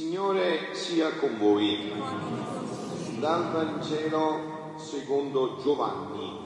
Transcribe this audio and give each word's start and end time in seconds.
Signore 0.00 0.72
sia 0.72 1.10
con 1.16 1.36
voi. 1.36 1.92
Dal 3.18 3.52
Vangelo 3.52 4.72
secondo 4.78 5.58
Giovanni. 5.62 6.38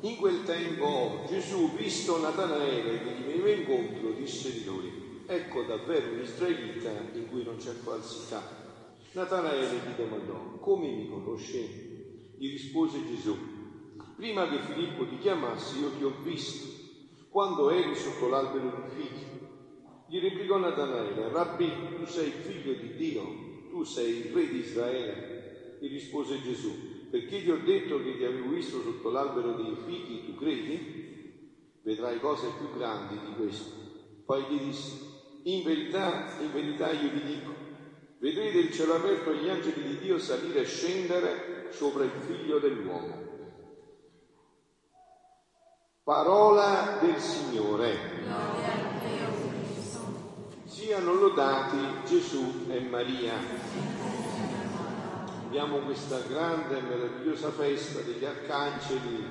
In 0.00 0.16
quel 0.16 0.42
tempo 0.42 1.20
Gesù, 1.28 1.70
visto 1.76 2.20
Natanaele 2.20 2.98
che 2.98 3.12
gli 3.12 3.22
veniva 3.22 3.50
incontro, 3.50 4.10
disse 4.10 4.52
di 4.52 4.64
lui, 4.64 5.22
ecco 5.24 5.62
davvero 5.62 6.14
un 6.14 6.20
israelita 6.20 6.90
in 7.12 7.28
cui 7.30 7.44
non 7.44 7.58
c'è 7.58 7.70
falsità. 7.70 8.42
Natanaele 9.12 9.76
gli 9.86 9.94
domandò, 9.96 10.58
come 10.58 10.88
mi 10.88 11.08
conosci? 11.08 12.34
Gli 12.36 12.50
rispose 12.50 13.06
Gesù, 13.06 13.36
prima 14.16 14.48
che 14.48 14.58
Filippo 14.58 15.06
ti 15.06 15.18
chiamasse 15.18 15.78
io 15.78 15.92
ti 15.96 16.02
ho 16.02 16.12
visto, 16.24 16.66
quando 17.28 17.70
eri 17.70 17.94
sotto 17.94 18.26
l'albero 18.26 18.82
di 18.88 19.00
figli. 19.00 19.31
Gli 20.12 20.20
replicò 20.20 20.58
Natanaele, 20.58 21.30
Rabbi, 21.30 21.96
tu 21.96 22.04
sei 22.04 22.30
figlio 22.32 22.74
di 22.74 22.96
Dio, 22.96 23.22
tu 23.70 23.82
sei 23.82 24.26
il 24.26 24.34
re 24.34 24.46
di 24.46 24.58
Israele. 24.58 25.78
Gli 25.80 25.88
rispose 25.88 26.42
Gesù, 26.42 27.08
perché 27.10 27.42
ti 27.42 27.50
ho 27.50 27.56
detto 27.64 27.96
che 28.02 28.18
ti 28.18 28.22
avevo 28.22 28.50
visto 28.50 28.82
sotto 28.82 29.08
l'albero 29.08 29.54
dei 29.54 29.74
figli, 29.86 30.26
tu 30.26 30.34
credi? 30.34 31.80
Vedrai 31.80 32.20
cose 32.20 32.48
più 32.58 32.76
grandi 32.76 33.18
di 33.24 33.32
questo. 33.36 33.70
Poi 34.26 34.42
gli 34.50 34.58
disse, 34.64 34.98
in 35.44 35.62
verità, 35.62 36.36
in 36.42 36.52
verità 36.52 36.90
io 36.90 37.10
vi 37.10 37.22
dico, 37.22 37.54
vedrete 38.18 38.58
il 38.58 38.70
cielo 38.70 38.96
aperto 38.96 39.30
e 39.30 39.36
gli 39.38 39.48
angeli 39.48 39.82
di 39.82 39.98
Dio 39.98 40.18
salire 40.18 40.60
e 40.60 40.66
scendere 40.66 41.68
sopra 41.70 42.04
il 42.04 42.10
figlio 42.10 42.58
dell'uomo. 42.58 43.30
Parola 46.02 46.98
del 47.00 47.16
Signore 47.16 48.62
siano 50.72 51.12
lodati 51.12 51.76
Gesù 52.06 52.64
e 52.70 52.80
Maria. 52.80 53.34
Abbiamo 55.44 55.80
questa 55.80 56.18
grande 56.20 56.78
e 56.78 56.80
meravigliosa 56.80 57.50
festa 57.50 58.00
degli 58.00 58.24
arcangeli 58.24 59.22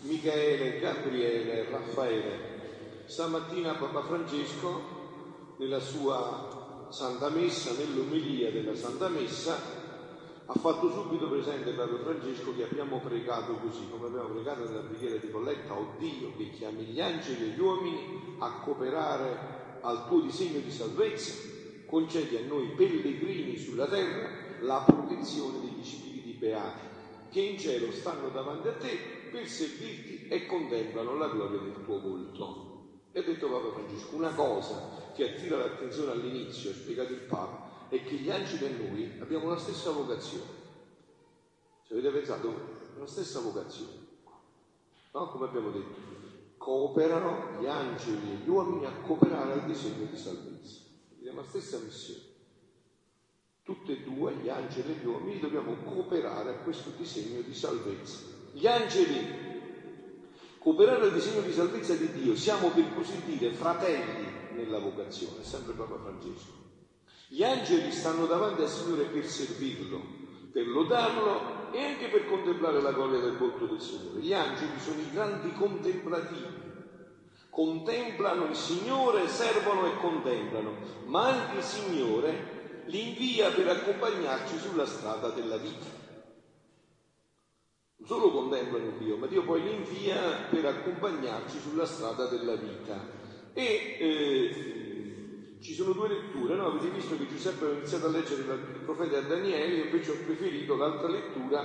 Michele, 0.00 0.78
Gabriele 0.80 1.68
Raffaele. 1.70 2.54
Stamattina 3.04 3.74
Papa 3.74 4.02
Francesco, 4.04 5.54
nella 5.58 5.78
sua 5.78 6.86
Santa 6.88 7.28
Messa, 7.28 7.72
nell'omelia 7.72 8.50
della 8.50 8.74
Santa 8.74 9.08
Messa, 9.08 9.58
ha 10.46 10.54
fatto 10.54 10.90
subito 10.90 11.28
presente 11.28 11.72
Papa 11.72 11.98
Francesco 11.98 12.56
che 12.56 12.64
abbiamo 12.64 13.00
pregato 13.00 13.56
così, 13.56 13.86
come 13.90 14.06
abbiamo 14.06 14.28
pregato 14.28 14.64
nella 14.64 14.80
preghiera 14.80 15.16
di 15.16 15.30
colletta, 15.30 15.74
o 15.74 15.96
Dio 15.98 16.34
che 16.34 16.50
chiami 16.52 16.84
gli 16.84 17.00
angeli 17.00 17.44
e 17.44 17.48
gli 17.48 17.60
uomini 17.60 18.36
a 18.38 18.52
cooperare 18.64 19.65
al 19.80 20.06
tuo 20.06 20.20
disegno 20.20 20.60
di 20.60 20.70
salvezza, 20.70 21.34
concedi 21.86 22.36
a 22.36 22.46
noi 22.46 22.74
pellegrini 22.76 23.56
sulla 23.56 23.86
terra 23.86 24.28
la 24.60 24.82
protezione 24.86 25.60
degli 25.60 25.84
spiriti 25.84 26.32
beati 26.32 26.94
che 27.30 27.40
in 27.40 27.58
cielo 27.58 27.92
stanno 27.92 28.28
davanti 28.30 28.68
a 28.68 28.74
te 28.74 28.96
per 29.30 29.46
servirti 29.46 30.28
e 30.28 30.46
contemplano 30.46 31.16
la 31.16 31.28
gloria 31.28 31.58
del 31.58 31.84
tuo 31.84 32.00
volto. 32.00 32.64
E 33.12 33.20
ha 33.20 33.22
detto 33.22 33.48
Papa 33.48 33.72
Francesco, 33.72 34.16
una 34.16 34.32
cosa 34.34 35.10
che 35.14 35.34
attira 35.34 35.58
l'attenzione 35.58 36.12
all'inizio, 36.12 36.70
ha 36.70 36.74
spiegato 36.74 37.12
il 37.12 37.20
Papa, 37.20 37.88
è 37.88 38.02
che 38.02 38.14
gli 38.14 38.30
angeli 38.30 38.64
e 38.64 38.68
noi 38.70 39.12
abbiamo 39.20 39.48
la 39.48 39.58
stessa 39.58 39.90
vocazione. 39.90 40.64
Se 41.86 41.94
avete 41.94 42.10
pensato, 42.10 42.54
la 42.98 43.06
stessa 43.06 43.40
vocazione. 43.40 44.04
No? 45.12 45.28
Come 45.28 45.46
abbiamo 45.46 45.70
detto, 45.70 45.94
cooperano 46.66 47.60
gli 47.60 47.66
angeli 47.66 48.32
e 48.32 48.34
gli 48.42 48.48
uomini 48.48 48.86
a 48.86 48.92
cooperare 49.06 49.52
al 49.52 49.66
disegno 49.66 50.04
di 50.10 50.16
salvezza. 50.16 50.80
Abbiamo 51.16 51.42
la 51.42 51.46
stessa 51.46 51.78
missione. 51.78 52.22
Tutte 53.62 53.92
e 53.92 54.02
due, 54.02 54.34
gli 54.34 54.48
angeli 54.48 54.90
e 54.90 54.94
gli 54.96 55.06
uomini, 55.06 55.38
dobbiamo 55.38 55.76
cooperare 55.84 56.50
a 56.50 56.58
questo 56.64 56.90
disegno 56.96 57.40
di 57.42 57.54
salvezza. 57.54 58.18
Gli 58.50 58.66
angeli, 58.66 59.16
cooperare 60.58 61.04
al 61.04 61.12
disegno 61.12 61.42
di 61.42 61.52
salvezza 61.52 61.94
di 61.94 62.10
Dio, 62.10 62.34
siamo 62.34 62.70
per 62.70 62.92
così 62.96 63.22
dire 63.24 63.52
fratelli 63.52 64.26
nella 64.56 64.80
vocazione, 64.80 65.44
sempre 65.44 65.72
Papa 65.74 66.00
Francesco. 66.00 66.50
Gli 67.28 67.44
angeli 67.44 67.92
stanno 67.92 68.26
davanti 68.26 68.62
al 68.62 68.68
Signore 68.68 69.04
per 69.04 69.24
servirlo, 69.24 70.02
per 70.50 70.66
lodarlo 70.66 71.55
e 71.72 71.82
anche 71.84 72.08
per 72.08 72.26
contemplare 72.26 72.80
la 72.80 72.92
gloria 72.92 73.20
del 73.20 73.36
volto 73.36 73.66
del 73.66 73.80
Signore. 73.80 74.20
Gli 74.20 74.32
angeli 74.32 74.78
sono 74.78 75.00
i 75.00 75.10
grandi 75.10 75.52
contemplativi, 75.52 76.74
contemplano 77.50 78.46
il 78.46 78.56
Signore, 78.56 79.28
servono 79.28 79.86
e 79.86 79.96
contemplano, 79.96 80.76
ma 81.04 81.26
anche 81.26 81.56
il 81.56 81.62
Signore 81.62 82.82
li 82.86 83.08
invia 83.08 83.50
per 83.50 83.68
accompagnarci 83.68 84.58
sulla 84.58 84.86
strada 84.86 85.30
della 85.30 85.56
vita. 85.56 86.04
Non 87.98 88.08
solo 88.08 88.30
contemplano 88.30 88.90
Dio, 88.98 89.16
ma 89.16 89.26
Dio 89.26 89.42
poi 89.42 89.62
li 89.62 89.72
invia 89.72 90.46
per 90.50 90.66
accompagnarci 90.66 91.58
sulla 91.58 91.86
strada 91.86 92.26
della 92.26 92.54
vita. 92.56 93.04
E 93.52 93.96
eh, 93.98 94.75
ci 95.66 95.74
sono 95.74 95.94
due 95.94 96.06
letture, 96.06 96.54
no? 96.54 96.66
avete 96.66 96.90
visto 96.90 97.16
che 97.16 97.26
Giuseppe 97.26 97.66
ha 97.66 97.72
iniziato 97.72 98.06
a 98.06 98.10
leggere 98.10 98.42
il 98.42 98.82
profeta 98.84 99.20
Daniele, 99.20 99.74
io 99.74 99.84
invece 99.86 100.12
ho 100.12 100.24
preferito 100.24 100.76
l'altra 100.76 101.08
lettura 101.08 101.64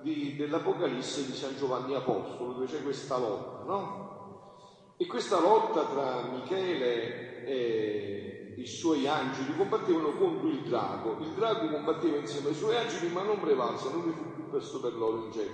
di, 0.00 0.36
dell'Apocalisse 0.36 1.26
di 1.26 1.34
San 1.34 1.54
Giovanni 1.54 1.94
Apostolo, 1.94 2.54
dove 2.54 2.64
c'è 2.64 2.82
questa 2.82 3.18
lotta, 3.18 3.64
no? 3.64 4.54
E 4.96 5.04
questa 5.04 5.38
lotta 5.38 5.84
tra 5.84 6.30
Michele 6.32 7.44
e 7.44 8.54
i 8.56 8.66
suoi 8.66 9.06
angeli 9.06 9.54
combattevano 9.54 10.12
contro 10.12 10.48
il 10.48 10.62
drago. 10.62 11.18
Il 11.20 11.32
drago 11.32 11.68
combatteva 11.68 12.16
insieme 12.16 12.48
ai 12.48 12.54
suoi 12.54 12.76
angeli, 12.76 13.12
ma 13.12 13.22
non 13.22 13.38
prevalse, 13.38 13.90
non 13.90 14.02
vi 14.02 14.12
fu 14.12 14.32
più 14.32 14.48
presto 14.48 14.80
per 14.80 14.94
loro 14.94 15.26
in 15.26 15.32
cielo. 15.32 15.50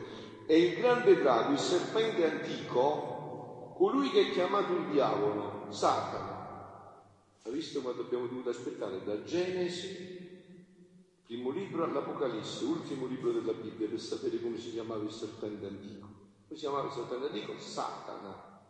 E 0.47 0.56
il 0.56 0.75
grande 0.76 1.16
drago, 1.16 1.50
il 1.50 1.59
serpente 1.59 2.31
antico, 2.31 3.75
colui 3.76 4.09
che 4.10 4.28
è 4.28 4.31
chiamato 4.31 4.72
il 4.72 4.87
diavolo, 4.93 5.66
Satana, 5.70 6.42
ha 7.43 7.51
visto 7.51 7.81
quanto 7.81 8.03
abbiamo 8.03 8.27
dovuto 8.27 8.51
aspettare 8.51 9.03
da 9.05 9.23
Genesi, 9.25 10.21
primo 11.25 11.51
libro, 11.51 11.85
all'Apocalisse, 11.85 12.65
ultimo 12.65 13.07
libro 13.07 13.33
della 13.33 13.53
Bibbia, 13.53 13.89
per 13.89 14.01
sapere 14.01 14.41
come 14.41 14.59
si 14.59 14.71
chiamava 14.71 15.03
il 15.03 15.11
serpente 15.11 15.67
antico. 15.67 16.07
Come 16.47 16.55
si 16.55 16.67
chiamava 16.67 16.87
il 16.87 16.93
serpente 16.93 17.27
antico? 17.27 17.59
Satana. 17.59 18.61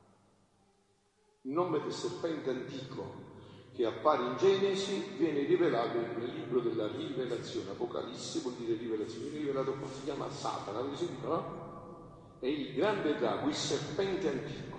Il 1.43 1.53
nome 1.53 1.81
del 1.81 1.93
serpente 1.93 2.50
antico 2.50 3.31
che 3.75 3.84
appare 3.87 4.25
in 4.25 4.37
Genesi 4.37 5.16
viene 5.16 5.44
rivelato 5.44 5.99
nel 5.99 6.33
libro 6.33 6.60
della 6.60 6.87
rivelazione. 6.89 7.71
Apocalisse 7.71 8.41
vuol 8.41 8.54
dire 8.54 8.77
rivelazione. 8.77 9.28
Viene 9.28 9.47
rivelato 9.47 9.72
come 9.72 9.93
si 9.93 10.04
chiama 10.04 10.31
Satana, 10.31 10.78
avete 10.78 10.97
sentito, 10.97 11.28
no? 11.28 12.37
È 12.39 12.47
il 12.47 12.75
grande 12.75 13.16
drago, 13.16 13.49
il 13.49 13.54
serpente 13.54 14.28
antico, 14.28 14.77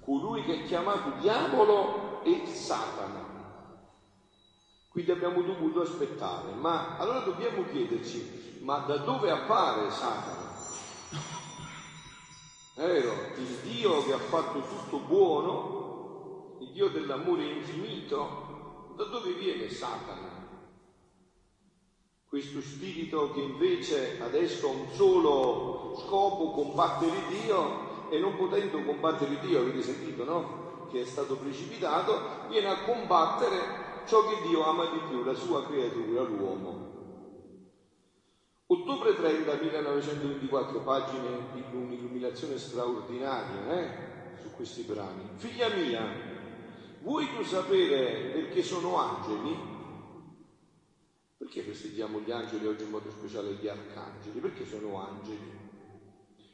colui 0.00 0.42
che 0.42 0.62
è 0.62 0.64
chiamato 0.64 1.20
diavolo 1.20 2.22
e 2.24 2.46
Satana. 2.46 3.21
Quindi 4.92 5.10
abbiamo 5.10 5.40
dovuto 5.40 5.80
aspettare. 5.80 6.52
Ma 6.52 6.98
allora 6.98 7.20
dobbiamo 7.20 7.64
chiederci, 7.70 8.58
ma 8.60 8.80
da 8.80 8.98
dove 8.98 9.30
appare 9.30 9.90
Satana? 9.90 10.50
È 12.74 12.86
vero, 12.86 13.12
il 13.38 13.56
Dio 13.62 14.04
che 14.04 14.12
ha 14.12 14.18
fatto 14.18 14.60
tutto 14.60 14.98
buono, 14.98 16.56
il 16.60 16.70
Dio 16.72 16.88
dell'amore 16.88 17.44
infinito, 17.44 18.90
da 18.94 19.04
dove 19.04 19.32
viene 19.32 19.70
Satana? 19.70 20.40
Questo 22.28 22.60
spirito 22.60 23.32
che 23.32 23.40
invece 23.40 24.20
adesso 24.20 24.68
ha 24.68 24.72
un 24.72 24.88
solo 24.92 25.94
scopo, 26.04 26.50
combattere 26.50 27.26
Dio, 27.28 28.08
e 28.10 28.18
non 28.18 28.36
potendo 28.36 28.82
combattere 28.82 29.38
Dio, 29.40 29.60
avete 29.60 29.82
sentito, 29.82 30.24
no? 30.24 30.88
Che 30.90 31.00
è 31.00 31.04
stato 31.06 31.36
precipitato, 31.36 32.46
viene 32.48 32.68
a 32.68 32.82
combattere 32.84 33.82
ciò 34.06 34.26
che 34.26 34.48
Dio 34.48 34.62
ama 34.64 34.86
di 34.86 34.98
più, 35.08 35.22
la 35.22 35.34
sua 35.34 35.66
creatura, 35.66 36.22
l'uomo. 36.22 36.90
Ottobre 38.66 39.14
30, 39.14 39.54
1924, 39.54 40.80
pagine 40.80 41.52
di 41.52 41.64
un'illuminazione 41.72 42.56
straordinaria 42.56 43.80
eh, 43.80 44.38
su 44.40 44.50
questi 44.50 44.82
brani. 44.82 45.28
Figlia 45.36 45.68
mia, 45.68 46.02
vuoi 47.00 47.28
tu 47.36 47.42
sapere 47.42 48.30
perché 48.32 48.62
sono 48.62 48.96
angeli? 48.96 49.70
Perché 51.36 51.62
festeggiamo 51.62 52.20
gli 52.20 52.30
angeli 52.30 52.66
oggi 52.66 52.84
in 52.84 52.90
modo 52.90 53.10
speciale 53.10 53.52
gli 53.54 53.68
arcangeli? 53.68 54.40
Perché 54.40 54.64
sono 54.64 54.98
angeli? 55.00 55.70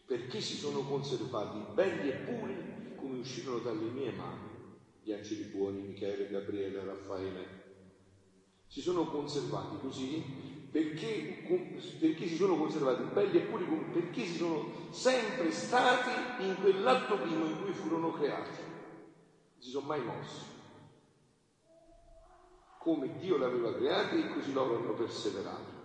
Perché 0.04 0.40
si 0.40 0.56
sono 0.56 0.80
conservati 0.80 1.58
belli 1.72 2.08
e 2.08 2.14
puri 2.14 2.94
come 2.96 3.18
uscirono 3.18 3.58
dalle 3.58 3.90
mie 3.90 4.10
mani 4.10 4.57
gli 5.08 5.12
angeli 5.14 5.44
buoni, 5.44 5.80
Michele, 5.80 6.28
Gabriele, 6.28 6.84
Raffaele, 6.84 7.46
si 8.66 8.82
sono 8.82 9.06
conservati 9.06 9.78
così 9.80 10.22
perché, 10.70 11.42
perché, 11.98 12.26
si 12.26 12.34
sono 12.34 12.58
conservati 12.58 13.04
belli 13.14 13.38
e 13.38 13.40
puri, 13.40 13.64
perché 13.90 14.26
si 14.26 14.36
sono 14.36 14.70
sempre 14.90 15.50
stati 15.50 16.44
in 16.44 16.56
quell'atto 16.60 17.16
primo 17.20 17.46
in 17.46 17.62
cui 17.62 17.72
furono 17.72 18.12
creati, 18.12 18.60
non 18.60 19.60
si 19.62 19.70
sono 19.70 19.86
mai 19.86 20.04
mossi. 20.04 20.44
come 22.76 23.16
Dio 23.16 23.38
l'aveva 23.38 23.74
creata 23.74 24.14
e 24.14 24.28
così 24.28 24.52
loro 24.52 24.76
hanno 24.76 24.92
perseverato. 24.92 25.76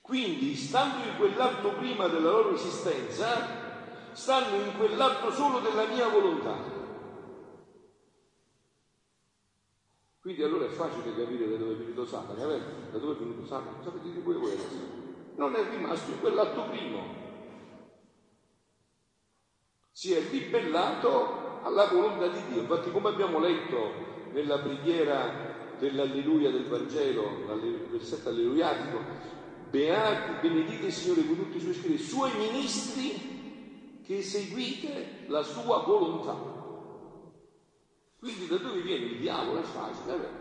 Quindi, 0.00 0.56
stando 0.56 1.08
in 1.08 1.16
quell'atto 1.16 1.72
prima 1.74 2.08
della 2.08 2.30
loro 2.30 2.54
esistenza, 2.54 4.10
stanno 4.12 4.56
in 4.56 4.76
quell'atto 4.76 5.30
solo 5.30 5.60
della 5.60 5.86
mia 5.86 6.08
volontà. 6.08 6.71
Quindi 10.22 10.44
allora 10.44 10.66
è 10.66 10.68
facile 10.68 11.16
capire 11.16 11.50
da 11.50 11.56
dove 11.56 11.72
è 11.72 11.76
venuto 11.78 12.06
Satana, 12.06 12.46
da 12.92 12.98
dove 12.98 13.14
è 13.14 13.16
venuto 13.16 13.44
Satana, 13.44 13.82
sapete 13.82 14.12
di 14.12 14.20
voi 14.20 14.36
voi 14.36 14.56
Non 15.34 15.56
è 15.56 15.68
rimasto 15.68 16.12
in 16.12 16.20
quell'atto 16.20 16.62
primo. 16.68 17.02
Si 19.90 20.12
è 20.12 20.22
ribellato 20.30 21.58
alla 21.64 21.86
volontà 21.86 22.28
di 22.28 22.40
Dio. 22.52 22.60
Infatti 22.60 22.92
come 22.92 23.08
abbiamo 23.08 23.40
letto 23.40 23.90
nella 24.32 24.60
preghiera 24.60 25.74
dell'alleluia 25.80 26.52
del 26.52 26.68
Vangelo, 26.68 27.24
il 27.60 27.88
versetto 27.90 28.28
alleluiatico, 28.28 29.00
beati, 29.70 30.46
benedite 30.46 30.92
Signore 30.92 31.26
con 31.26 31.36
tutti 31.36 31.56
i 31.56 31.60
suoi 31.60 31.74
scritti, 31.74 31.98
suoi 31.98 32.30
ministri 32.36 34.00
che 34.04 34.18
eseguite 34.18 35.24
la 35.26 35.42
sua 35.42 35.78
volontà. 35.78 36.61
Quindi 38.22 38.46
da 38.46 38.56
dove 38.56 38.80
viene 38.80 39.06
il 39.06 39.16
diavolo? 39.16 39.58
È 39.58 39.64
facile, 39.64 40.16
vero? 40.16 40.36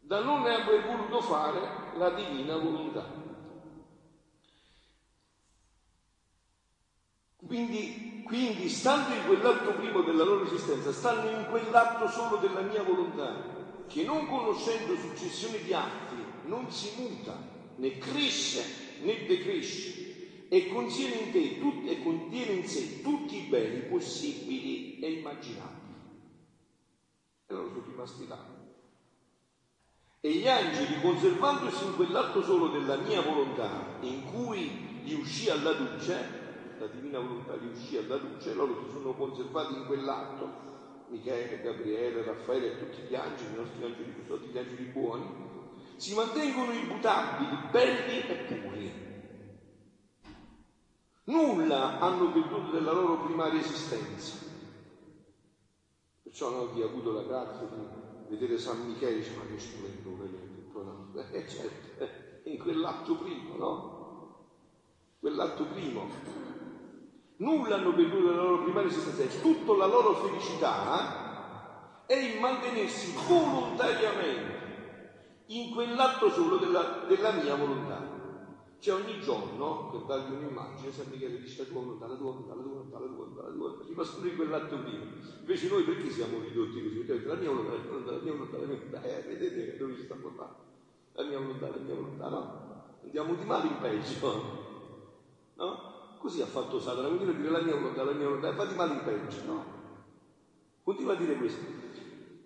Da 0.00 0.18
non 0.18 0.44
aver 0.46 0.82
voluto 0.82 1.20
fare 1.20 1.90
la 1.90 2.10
divina 2.10 2.56
volontà. 2.56 3.08
Quindi, 7.46 8.20
quindi, 8.20 8.68
stando 8.68 9.12
in 9.12 9.22
quell'atto 9.22 9.74
primo 9.74 10.00
della 10.00 10.24
loro 10.24 10.42
esistenza, 10.42 10.90
stanno 10.90 11.28
in 11.28 11.44
quell'atto 11.44 12.08
solo 12.08 12.36
della 12.36 12.62
mia 12.62 12.82
volontà, 12.82 13.40
che 13.86 14.02
non 14.02 14.26
conoscendo 14.26 14.96
successione 14.96 15.60
di 15.60 15.72
atti 15.72 16.28
non 16.40 16.68
si 16.68 16.90
muta, 16.90 17.40
né 17.74 17.96
cresce 17.96 18.72
né 18.96 19.22
decresce, 19.24 20.00
e 20.48 20.66
contiene 20.66 21.14
in, 21.14 21.30
te, 21.30 21.56
tut, 21.58 21.86
e 21.86 21.96
contiene 21.96 22.50
in 22.50 22.64
sé 22.64 23.00
tutti 23.00 23.36
i 23.36 23.42
beni 23.42 23.82
possibili 23.84 24.96
e 24.98 25.12
immaginabili 25.12 25.85
e 27.48 27.54
loro 27.54 27.68
sono 27.68 27.84
rimasti 27.86 28.26
là. 28.26 28.38
E 30.20 30.30
gli 30.32 30.48
angeli, 30.48 31.00
conservandosi 31.00 31.84
in 31.84 31.94
quell'atto 31.94 32.42
solo 32.42 32.68
della 32.68 32.96
mia 32.96 33.22
volontà, 33.22 33.98
in 34.00 34.24
cui 34.24 35.02
gli 35.04 35.12
uscì 35.14 35.48
alla 35.48 35.70
luce, 35.78 36.74
la 36.78 36.86
divina 36.88 37.20
volontà 37.20 37.54
gli 37.56 37.68
uscì 37.68 37.96
alla 37.96 38.16
luce, 38.16 38.54
loro 38.54 38.82
si 38.84 38.90
sono 38.92 39.14
conservati 39.14 39.74
in 39.74 39.86
quell'atto, 39.86 40.64
Michele, 41.08 41.60
Gabriele, 41.62 42.24
Raffaele 42.24 42.72
e 42.72 42.78
tutti 42.78 43.02
gli 43.02 43.14
angeli, 43.14 43.52
i 43.52 43.56
nostri 43.56 43.84
angeli, 43.84 44.26
tutti 44.26 44.48
gli 44.48 44.58
angeli 44.58 44.84
buoni, 44.86 45.54
si 45.96 46.14
mantengono 46.14 46.72
immutabili, 46.72 47.56
belli 47.70 48.26
e 48.26 48.34
puri. 48.34 49.04
Nulla 51.24 52.00
hanno 52.00 52.32
perduto 52.32 52.70
della 52.70 52.92
loro 52.92 53.24
primaria 53.24 53.60
esistenza 53.60 54.45
Perciò 56.38 56.54
no, 56.54 56.70
chi 56.70 56.82
ha 56.82 56.84
avuto 56.84 57.12
la 57.12 57.22
grazia 57.22 57.64
di 57.64 58.28
vedere 58.28 58.58
San 58.58 58.84
Michele 58.84 59.14
dice 59.14 59.34
ma 59.36 59.46
che 59.46 59.58
splendore, 59.58 60.28
eh, 61.32 61.48
certo, 61.48 62.10
in 62.42 62.58
quell'atto 62.58 63.16
primo, 63.16 63.56
no? 63.56 64.36
Quell'atto 65.18 65.64
primo. 65.64 66.06
Nulla 67.36 67.76
hanno 67.76 67.94
perduto 67.94 68.28
della 68.28 68.42
loro 68.42 68.64
primaria 68.64 68.90
esistenza, 68.90 69.40
tutta 69.40 69.74
la 69.76 69.86
loro 69.86 70.12
felicità 70.12 72.04
è 72.04 72.16
in 72.16 72.38
mantenersi 72.38 73.14
volontariamente 73.26 75.44
in 75.46 75.70
quell'atto 75.70 76.28
solo 76.28 76.58
della, 76.58 77.06
della 77.08 77.32
mia 77.32 77.54
volontà. 77.54 78.05
Cioè 78.78 79.02
ogni 79.02 79.20
giorno, 79.20 79.90
per 79.90 80.00
dargli 80.02 80.34
un'immagine, 80.34 80.92
San 80.92 81.06
Michele 81.10 81.40
dice 81.40 81.62
la 81.62 81.68
tua 81.68 81.80
volontà, 81.80 82.06
la 82.06 82.14
tua 82.14 82.30
volontà, 82.32 82.54
la 82.54 82.62
tua 82.62 82.72
volontà, 82.72 82.98
la 82.98 83.06
tua 83.06 83.16
volontà, 83.16 83.42
la 83.42 83.48
tua 83.48 83.58
volontà, 83.58 83.84
si 83.84 83.94
costruire 83.94 84.36
quell'atto 84.36 84.78
prima. 84.78 85.04
Invece 85.40 85.68
noi 85.68 85.82
perché 85.84 86.10
siamo 86.10 86.40
ridotti 86.40 86.82
così? 86.82 87.02
Volontà, 87.02 87.28
la 87.28 87.34
mia 87.34 87.50
volontà, 87.50 87.72
la 87.72 88.22
mia 88.22 88.32
volontà, 88.32 88.58
la 88.58 88.66
mia 88.66 88.76
volontà, 88.76 89.02
eh, 89.02 89.22
vedete 89.22 89.76
dove 89.76 89.96
ci 89.96 90.02
sta 90.02 90.14
portando? 90.14 90.56
La 91.12 91.24
mia 91.24 91.38
volontà, 91.38 91.68
la 91.68 91.76
mia 91.76 91.94
volontà, 91.94 92.28
no? 92.28 92.64
Andiamo 93.02 93.34
di 93.34 93.44
male 93.44 93.66
in 93.66 93.78
peggio, 93.80 94.42
no? 95.56 95.94
Così 96.18 96.42
ha 96.42 96.46
fatto 96.46 96.78
Satana, 96.78 97.08
continua 97.08 97.34
a 97.34 97.36
dire 97.36 97.50
la 97.50 97.62
mia 97.62 97.74
volontà, 97.74 98.04
la 98.04 98.12
mia 98.12 98.26
volontà, 98.26 98.48
e 98.50 98.54
va 98.54 98.64
di 98.66 98.74
male 98.74 98.92
in 98.92 99.02
peggio, 99.04 99.44
no? 99.46 99.64
Continua 100.82 101.14
a 101.14 101.16
dire 101.16 101.34
questo. 101.36 101.64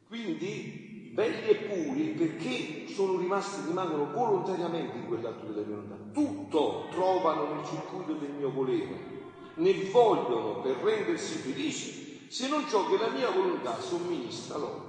Quindi 0.07 0.80
belli 1.13 1.49
e 1.49 1.55
puri 1.57 2.09
perché 2.11 2.87
sono 2.87 3.19
rimasti, 3.19 3.67
rimangono 3.67 4.11
volontariamente 4.13 4.97
in 4.99 5.07
quell'atto 5.07 5.47
della 5.47 5.67
volontà. 5.67 5.97
Tutto 6.13 6.87
trovano 6.91 7.55
nel 7.55 7.65
circuito 7.65 8.13
del 8.15 8.31
mio 8.31 8.51
volere, 8.51 9.19
ne 9.55 9.73
vogliono 9.91 10.61
per 10.61 10.77
rendersi 10.77 11.39
felici, 11.39 12.27
se 12.29 12.49
non 12.49 12.67
ciò 12.69 12.89
che 12.89 12.97
la 12.97 13.11
mia 13.11 13.31
volontà 13.31 13.79
somministra 13.81 14.57
loro. 14.57 14.89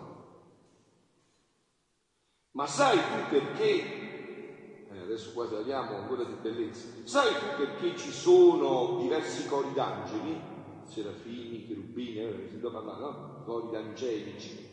Ma 2.52 2.68
sai 2.68 2.98
tu 2.98 3.30
perché, 3.30 4.90
eh, 4.92 5.00
adesso 5.00 5.32
qua 5.34 5.48
tagliamo 5.48 5.96
ancora 5.96 6.24
di 6.24 6.36
bellezza, 6.42 6.88
sai 7.04 7.34
tu 7.34 7.46
perché 7.58 7.98
ci 7.98 8.12
sono 8.12 9.00
diversi 9.02 9.48
cori 9.48 9.74
d'angeli, 9.74 10.40
serafini, 10.84 11.66
cherubini, 11.66 12.18
eh, 12.18 12.50
si 12.52 12.58
parlare, 12.58 13.00
no? 13.00 13.44
Cori 13.46 13.72
d'angelici, 13.72 14.71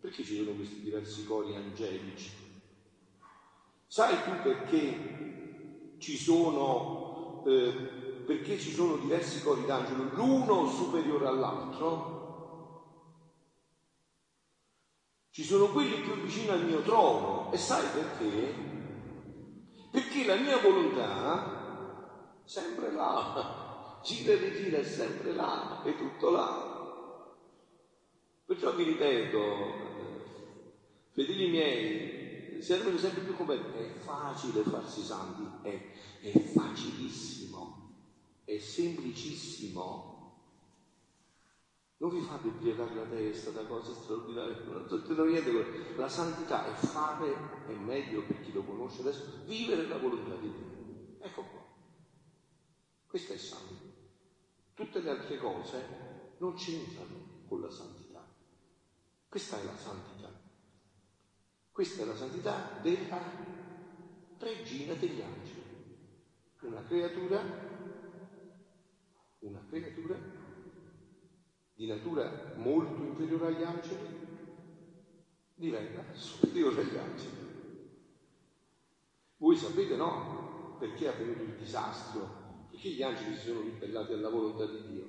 perché 0.00 0.24
ci 0.24 0.36
sono 0.36 0.52
questi 0.52 0.80
diversi 0.80 1.24
cori 1.24 1.54
angelici? 1.54 2.32
Sai 3.86 4.22
tu 4.22 4.30
perché 4.42 5.96
ci 5.98 6.16
sono, 6.16 7.42
eh, 7.44 8.22
perché 8.24 8.58
ci 8.58 8.70
sono 8.70 8.96
diversi 8.96 9.42
cori 9.42 9.64
d'angelo, 9.64 10.04
l'uno 10.14 10.66
superiore 10.66 11.26
all'altro? 11.26 12.18
Ci 15.30 15.44
sono 15.44 15.68
quelli 15.68 16.00
più 16.00 16.14
vicini 16.20 16.48
al 16.48 16.64
mio 16.64 16.82
trono. 16.82 17.52
E 17.52 17.56
sai 17.56 17.86
perché? 17.88 18.54
Perché 19.90 20.24
la 20.24 20.36
mia 20.36 20.58
volontà 20.58 22.42
è 22.44 22.48
sempre 22.48 22.92
là, 22.92 24.00
gira 24.02 24.32
e 24.32 24.36
rigira 24.36 24.78
è 24.78 24.84
sempre 24.84 25.32
là, 25.32 25.82
è 25.82 25.96
tutto 25.96 26.30
là. 26.30 26.70
Perciò 28.46 28.72
vi 28.74 28.82
ripeto, 28.82 29.89
Fedeli 31.12 31.48
miei, 31.50 32.62
servono 32.62 32.96
sempre 32.96 33.22
più 33.22 33.34
come 33.34 33.56
è 33.74 33.98
facile 33.98 34.62
farsi 34.62 35.02
santi, 35.02 35.68
è, 35.68 35.92
è 36.20 36.38
facilissimo, 36.38 37.94
è 38.44 38.56
semplicissimo. 38.58 40.18
Non 41.96 42.10
vi 42.10 42.20
fate 42.20 42.48
piegare 42.50 42.94
la 42.94 43.04
testa 43.04 43.50
da 43.50 43.66
cose 43.66 43.92
straordinarie, 43.92 44.64
non 44.64 45.26
niente. 45.28 45.96
La 45.96 46.08
santità 46.08 46.64
è 46.64 46.72
fare, 46.72 47.66
è 47.66 47.74
meglio 47.74 48.22
per 48.22 48.40
chi 48.40 48.52
lo 48.52 48.62
conosce 48.62 49.00
adesso, 49.00 49.42
vivere 49.44 49.86
la 49.86 49.98
volontà 49.98 50.34
di 50.36 50.50
Dio. 50.50 51.18
Ecco 51.18 51.42
qua. 51.42 51.66
Questo 53.06 53.32
è 53.32 53.36
santo. 53.36 53.74
Tutte 54.72 55.00
le 55.00 55.10
altre 55.10 55.36
cose 55.36 56.34
non 56.38 56.54
c'entrano 56.54 57.42
con 57.46 57.60
la 57.60 57.70
santità. 57.70 58.26
Questa 59.28 59.60
è 59.60 59.64
la 59.64 59.76
santità. 59.76 60.48
Questa 61.80 62.02
è 62.02 62.04
la 62.04 62.14
santità 62.14 62.78
della 62.82 63.22
regina 64.36 64.92
degli 64.92 65.22
angeli, 65.22 65.62
una 66.60 66.84
creatura, 66.84 67.42
una 69.38 69.64
creatura 69.66 70.18
di 71.72 71.86
natura 71.86 72.52
molto 72.56 73.02
inferiore 73.02 73.46
agli 73.46 73.62
angeli, 73.62 74.26
diventa 75.54 76.04
superiore 76.12 76.82
agli 76.82 76.98
angeli. 76.98 77.48
Voi 79.38 79.56
sapete, 79.56 79.96
no? 79.96 80.76
Perché 80.78 81.06
è 81.06 81.14
avvenuto 81.14 81.44
il 81.44 81.54
disastro? 81.54 82.66
Perché 82.70 82.90
gli 82.90 83.02
angeli 83.02 83.34
si 83.36 83.46
sono 83.46 83.62
ribellati 83.62 84.12
alla 84.12 84.28
volontà 84.28 84.66
di 84.66 84.86
Dio. 84.86 85.08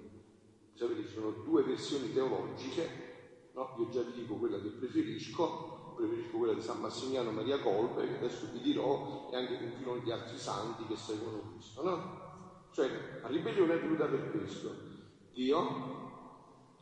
Sapete, 0.73 1.05
ci 1.05 1.15
sono 1.15 1.31
due 1.31 1.63
versioni 1.63 2.13
teologiche, 2.13 3.49
no? 3.55 3.75
Io 3.77 3.89
già 3.89 4.03
vi 4.03 4.13
dico 4.13 4.35
quella 4.35 4.61
che 4.61 4.69
preferisco, 4.69 5.70
preferisco 5.95 6.37
quella 6.37 6.53
di 6.53 6.61
San 6.61 6.79
Massimiliano 6.79 7.31
Maria 7.31 7.59
Colpe, 7.59 8.07
che 8.07 8.17
adesso 8.17 8.47
vi 8.51 8.61
dirò, 8.61 9.29
e 9.31 9.35
anche 9.35 9.63
un 9.63 9.71
filone 9.77 10.01
di 10.01 10.11
altri 10.11 10.37
santi 10.37 10.85
che 10.85 10.95
seguono 10.95 11.51
Cristo, 11.51 11.83
no? 11.83 12.69
Cioè, 12.71 13.19
la 13.21 13.27
ribellione 13.27 13.73
è 13.73 13.81
venuta 13.81 14.05
per 14.05 14.31
questo. 14.31 14.89
Dio 15.33 15.59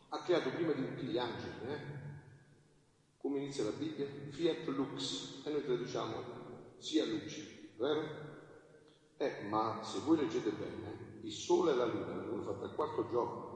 ha 0.10 0.24
creato 0.24 0.50
prima 0.50 0.72
di 0.74 0.86
tutti 0.86 1.06
gli 1.06 1.18
angeli, 1.18 1.68
eh? 1.68 1.98
Come 3.18 3.40
inizia 3.40 3.64
la 3.64 3.72
Bibbia? 3.72 4.06
Fiat 4.30 4.68
lux, 4.68 5.46
e 5.46 5.52
noi 5.52 5.64
traduciamo 5.64 6.24
sia 6.78 7.06
luce, 7.06 7.74
vero? 7.78 8.28
Eh, 9.18 9.48
ma 9.50 9.84
se 9.84 10.00
voi 10.00 10.18
leggete 10.18 10.52
bene, 10.52 11.20
il 11.24 11.32
sole 11.32 11.74
e 11.74 11.76
la 11.76 11.86
luna 11.86 12.14
vengono 12.14 12.42
fatte 12.42 12.64
al 12.64 12.76
quarto 12.76 13.08
giorno, 13.10 13.50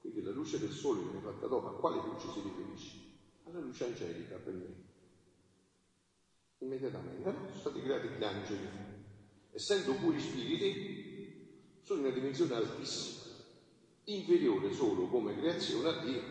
quindi 0.00 0.22
la 0.22 0.30
luce 0.30 0.58
del 0.58 0.70
sole 0.70 1.00
viene 1.00 1.20
fatta 1.20 1.46
dopo, 1.46 1.68
a 1.68 1.76
quale 1.76 2.02
luce 2.02 2.28
si 2.28 2.40
riferisce? 2.42 3.13
Alla 3.44 3.60
luce 3.60 3.84
angelica 3.84 4.36
per 4.36 4.52
me. 4.52 4.92
Immediatamente, 6.58 7.30
no? 7.30 7.46
Sono 7.46 7.58
stati 7.58 7.80
creati 7.82 8.08
gli 8.08 8.24
angeli. 8.24 8.68
Essendo 9.50 9.94
puri 9.94 10.18
spiriti, 10.18 11.78
sono 11.82 12.00
in 12.00 12.06
una 12.06 12.14
dimensione 12.14 12.54
altissima, 12.54 13.34
inferiore 14.04 14.72
solo 14.72 15.08
come 15.08 15.36
creazione 15.36 15.88
a 15.88 16.04
Dio, 16.04 16.22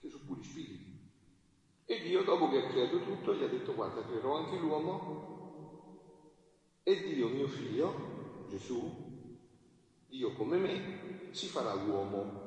che 0.00 0.08
sono 0.08 0.24
puri 0.24 0.42
spiriti. 0.42 0.92
E 1.84 2.00
Dio, 2.00 2.22
dopo 2.22 2.48
che 2.48 2.58
ha 2.58 2.68
creato 2.68 3.02
tutto, 3.02 3.34
gli 3.34 3.42
ha 3.42 3.48
detto, 3.48 3.74
guarda, 3.74 4.04
creerò 4.04 4.36
anche 4.36 4.56
l'uomo 4.56 5.32
e 6.82 7.02
Dio, 7.02 7.28
mio 7.28 7.48
figlio, 7.48 8.46
Gesù, 8.48 9.38
Dio 10.06 10.32
come 10.34 10.56
me, 10.58 11.28
si 11.32 11.48
farà 11.48 11.74
uomo. 11.74 12.43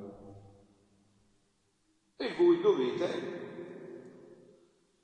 E 2.17 2.33
voi 2.35 2.59
dovete 2.59 3.45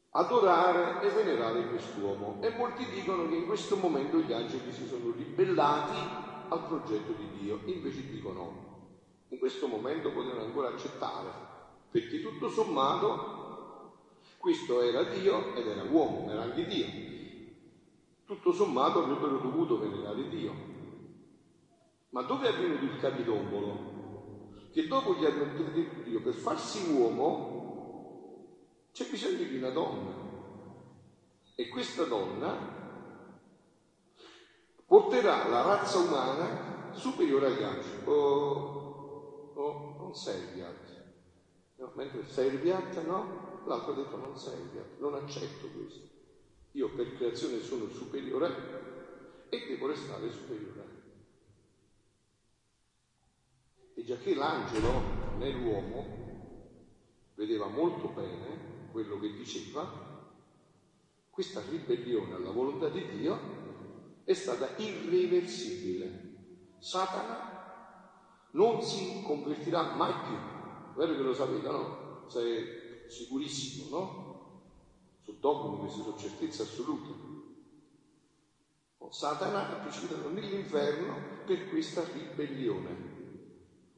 adorare 0.10 1.06
e 1.08 1.10
venerare 1.12 1.70
quest'uomo. 1.70 2.42
E 2.42 2.50
molti 2.50 2.86
dicono 2.86 3.28
che 3.28 3.36
in 3.36 3.46
questo 3.46 3.76
momento 3.78 4.18
gli 4.18 4.34
angeli 4.34 4.72
si 4.72 4.88
sono 4.88 5.12
ribellati 5.16 5.98
al 6.50 6.66
progetto 6.68 7.14
di 7.14 7.30
Dio, 7.40 7.62
invece 7.66 8.10
dicono 8.10 8.34
no. 8.34 8.72
In 9.30 9.40
questo 9.40 9.68
momento 9.68 10.12
potevano 10.12 10.46
ancora 10.46 10.70
accettare, 10.70 11.32
perché 11.90 12.22
tutto 12.22 12.50
sommato 12.50 13.92
questo 14.38 14.82
era 14.82 15.04
Dio 15.04 15.56
ed 15.56 15.68
era 15.68 15.84
uomo, 15.84 16.30
era 16.30 16.42
anche 16.42 16.66
Dio. 16.66 16.88
Tutto 18.26 18.52
sommato 18.52 19.04
avrebbero 19.04 19.38
dovuto 19.38 19.80
venerare 19.80 20.28
Dio. 20.30 20.54
Ma 22.10 22.22
dove 22.24 22.50
è 22.50 22.54
venuto 22.54 22.84
il 22.86 23.00
capitombolo? 23.00 23.93
Che 24.74 24.88
dopo 24.88 25.14
gli 25.14 25.24
hanno 25.24 25.72
detto 25.72 26.02
Dio, 26.02 26.20
per 26.24 26.34
farsi 26.34 26.90
uomo 26.90 28.88
c'è 28.92 29.08
bisogno 29.08 29.44
di 29.44 29.58
una 29.58 29.70
donna. 29.70 30.16
E 31.54 31.70
questa 31.70 32.06
donna 32.06 32.58
porterà 34.88 35.48
la 35.48 35.62
razza 35.62 36.00
umana 36.00 36.92
superiore 36.92 37.46
agli 37.46 37.62
angeli. 37.62 38.02
O, 38.06 39.52
o 39.54 39.96
non 40.00 40.16
Serviat. 40.16 41.06
No, 41.76 41.92
mentre 41.94 42.26
Serviat, 42.26 43.06
no? 43.06 43.62
l'altro 43.66 43.92
ha 43.92 43.96
detto 43.96 44.18
non 44.18 44.36
sei, 44.36 44.58
non 44.98 45.14
accetto 45.14 45.68
questo. 45.68 46.10
Io 46.72 46.90
per 46.96 47.16
creazione 47.16 47.60
sono 47.60 47.88
superiore 47.90 49.46
e 49.50 49.68
devo 49.68 49.86
restare 49.86 50.32
superiore. 50.32 50.93
E 53.96 54.04
già 54.04 54.18
che 54.18 54.34
l'angelo 54.34 55.38
nell'uomo 55.38 56.22
vedeva 57.36 57.68
molto 57.68 58.08
bene 58.10 58.90
quello 58.92 59.20
che 59.20 59.34
diceva, 59.34 60.12
questa 61.30 61.62
ribellione 61.68 62.36
alla 62.36 62.52
volontà 62.52 62.90
di 62.90 63.06
Dio 63.18 64.22
è 64.24 64.34
stata 64.34 64.76
irreversibile. 64.78 66.32
Satana 66.80 67.54
non 68.52 68.82
si 68.82 69.22
convertirà 69.24 69.96
mai 69.96 70.14
più. 70.28 70.38
Vero 70.96 71.16
che 71.16 71.22
lo 71.22 71.34
sapete, 71.34 71.68
no? 71.68 72.26
Se 72.28 73.06
sicurissimo, 73.08 73.98
no? 73.98 74.62
Su 75.22 75.40
dogmi, 75.40 75.80
queste 75.80 76.02
sono 76.02 76.18
certezze 76.18 76.64
assolute. 76.64 77.10
Oh, 78.98 79.12
Satana 79.12 79.70
ha 79.70 79.82
precipitato 79.82 80.30
nell'inferno 80.30 81.44
per 81.46 81.70
questa 81.70 82.04
ribellione. 82.12 83.13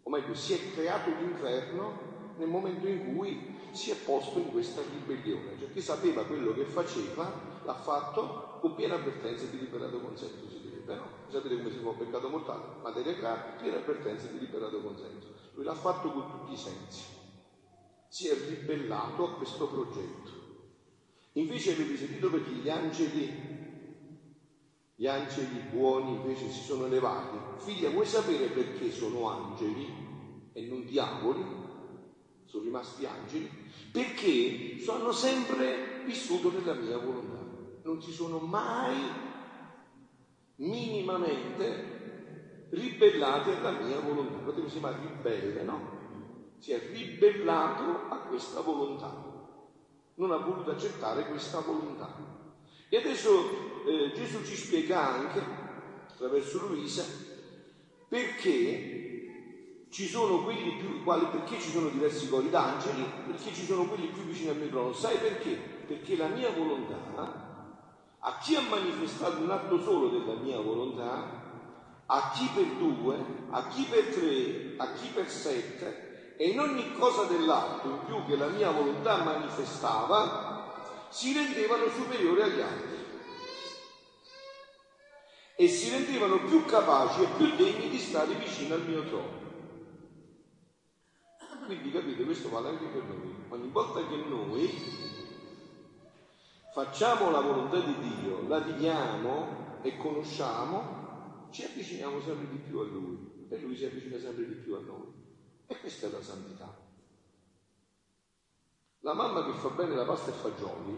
O 0.08 0.10
meglio, 0.10 0.34
si 0.34 0.54
è 0.54 0.72
creato 0.74 1.10
l'inferno 1.10 2.34
nel 2.38 2.48
momento 2.48 2.88
in 2.88 3.16
cui 3.16 3.54
si 3.72 3.92
è 3.92 3.96
posto 3.96 4.40
in 4.40 4.52
questa 4.52 4.82
ribellione. 4.82 5.60
Cioè 5.60 5.72
chi 5.72 5.82
sapeva 5.82 6.26
quello 6.26 6.54
che 6.54 6.66
faceva 6.66 7.32
l'ha 7.64 7.74
fatto 7.74 8.58
con 8.60 8.76
piena 8.76 8.96
avvertenza 8.96 9.46
di 9.46 9.60
liberato 9.60 10.00
consenso, 10.00 10.50
si 10.50 10.62
direbbe, 10.62 10.96
no? 10.96 11.08
Sapete 11.28 11.58
come 11.58 11.72
si 11.72 11.78
fa 11.78 11.90
un 11.90 11.98
peccato 11.98 12.30
mortale? 12.30 12.64
Materia 12.82 13.14
grave, 13.14 13.58
piena 13.62 13.78
avvertenza 13.78 14.28
di 14.28 14.40
liberato 14.40 14.82
consenso. 14.82 15.28
Lui 15.54 15.66
l'ha 15.66 15.76
fatto 15.76 16.12
con 16.12 16.30
tutti 16.32 16.54
i 16.54 16.58
sensi 16.58 17.24
si 18.16 18.30
è 18.30 18.34
ribellato 18.34 19.26
a 19.26 19.36
questo 19.36 19.68
progetto. 19.68 20.32
Invece 21.34 21.74
avete 21.74 21.98
sentito 21.98 22.30
perché 22.30 22.52
gli 22.52 22.70
angeli, 22.70 23.55
gli 24.96 25.08
angeli 25.08 25.60
buoni 25.72 26.16
invece 26.16 26.50
si 26.50 26.62
sono 26.62 26.86
elevati. 26.86 27.38
Figlia, 27.58 27.90
vuoi 27.90 28.06
sapere 28.06 28.48
perché 28.48 28.92
sono 28.92 29.30
angeli 29.30 29.88
e 30.54 30.66
non 30.68 30.86
diavoli? 30.86 31.44
Sono 32.46 32.64
rimasti 32.64 33.06
angeli? 33.06 33.50
Perché 33.92 34.78
hanno 34.88 35.12
sempre 35.12 36.04
vissuto 36.06 36.52
nella 36.52 36.74
mia 36.74 36.98
volontà. 36.98 37.44
Non 37.84 38.02
si 38.02 38.12
sono 38.12 38.40
mai 38.40 38.96
minimamente 40.56 41.94
ribellati 42.70 43.52
alla 43.52 43.72
mia 43.72 44.00
volontà. 44.00 44.38
Potete 44.38 44.68
chiamare 44.68 44.98
ribelle, 45.02 45.64
no? 45.64 45.96
si 46.66 46.72
è 46.72 46.80
ribellato 46.80 48.10
a 48.10 48.22
questa 48.22 48.62
volontà, 48.62 49.14
non 50.16 50.32
ha 50.32 50.38
voluto 50.38 50.72
accettare 50.72 51.28
questa 51.28 51.60
volontà. 51.60 52.35
E 52.90 52.98
adesso 52.98 53.84
eh, 53.86 54.12
Gesù 54.14 54.44
ci 54.44 54.56
spiega 54.56 55.14
anche, 55.14 55.44
attraverso 56.12 56.68
Luisa, 56.68 57.04
perché 58.08 58.94
ci 59.90 60.08
sono 60.08 60.44
quelli 60.44 60.76
più, 60.78 61.04
quali, 61.04 61.26
perché 61.28 61.60
ci 61.60 61.70
sono 61.70 61.90
diversi 61.90 62.28
cori 62.30 62.50
d'angeli, 62.50 63.04
perché 63.28 63.54
ci 63.54 63.66
sono 63.66 63.88
quelli 63.88 64.08
più 64.08 64.24
vicini 64.24 64.50
al 64.50 64.58
microfono. 64.58 64.94
Sai 64.94 65.18
perché? 65.18 65.52
Perché 65.88 66.16
la 66.16 66.28
mia 66.28 66.50
volontà, 66.52 66.98
a 68.20 68.38
chi 68.40 68.56
ha 68.56 68.62
manifestato 68.62 69.42
un 69.42 69.52
atto 69.52 69.82
solo 69.82 70.10
della 70.10 70.40
mia 70.40 70.60
volontà, 70.60 71.44
a 72.08 72.32
chi 72.36 72.50
per 72.54 72.66
due, 72.78 73.18
a 73.50 73.68
chi 73.68 73.84
per 73.84 74.06
tre, 74.14 74.74
a 74.78 74.92
chi 74.94 75.08
per 75.14 75.30
sette, 75.30 76.36
e 76.38 76.50
in 76.50 76.60
ogni 76.60 76.94
cosa 76.94 77.24
dell'atto 77.24 77.88
in 77.88 78.00
più 78.06 78.26
che 78.26 78.36
la 78.36 78.48
mia 78.48 78.70
volontà 78.72 79.24
manifestava, 79.24 80.55
si 81.10 81.34
rendevano 81.34 81.90
superiori 81.90 82.42
agli 82.42 82.62
altri 82.62 82.96
e 85.58 85.68
si 85.68 85.90
rendevano 85.90 86.44
più 86.46 86.66
capaci 86.66 87.24
e 87.24 87.28
più 87.38 87.56
degni 87.56 87.90
di 87.90 87.98
stare 87.98 88.34
vicino 88.36 88.76
al 88.76 88.86
mio 88.86 89.06
trono. 89.06 89.44
Quindi 91.66 91.92
capite, 91.92 92.24
questo 92.26 92.50
vale 92.50 92.70
anche 92.70 92.86
per 92.86 93.04
noi. 93.04 93.34
Ogni 93.50 93.70
volta 93.70 94.06
che 94.08 94.16
noi 94.16 94.70
facciamo 96.74 97.32
la 97.32 97.40
volontà 97.40 97.80
di 97.80 97.96
Dio, 98.00 98.48
la 98.48 98.60
viviamo 98.60 99.80
e 99.82 99.98
conosciamo, 99.98 101.48
ci 101.52 101.64
avviciniamo 101.64 102.22
sempre 102.22 102.50
di 102.50 102.58
più 102.58 102.80
a 102.80 102.84
Lui 102.84 103.48
e 103.50 103.58
Lui 103.60 103.76
si 103.76 103.86
avvicina 103.86 104.20
sempre 104.20 104.46
di 104.46 104.56
più 104.56 104.76
a 104.76 104.80
noi. 104.82 105.12
E 105.68 105.80
questa 105.80 106.08
è 106.08 106.12
la 106.12 106.22
santità. 106.22 106.85
La 109.06 109.14
mamma 109.14 109.46
che 109.46 109.54
fa 109.54 109.70
bene 109.70 109.94
la 109.94 110.04
pasta 110.04 110.32
e 110.32 110.34
fagioli, 110.34 110.98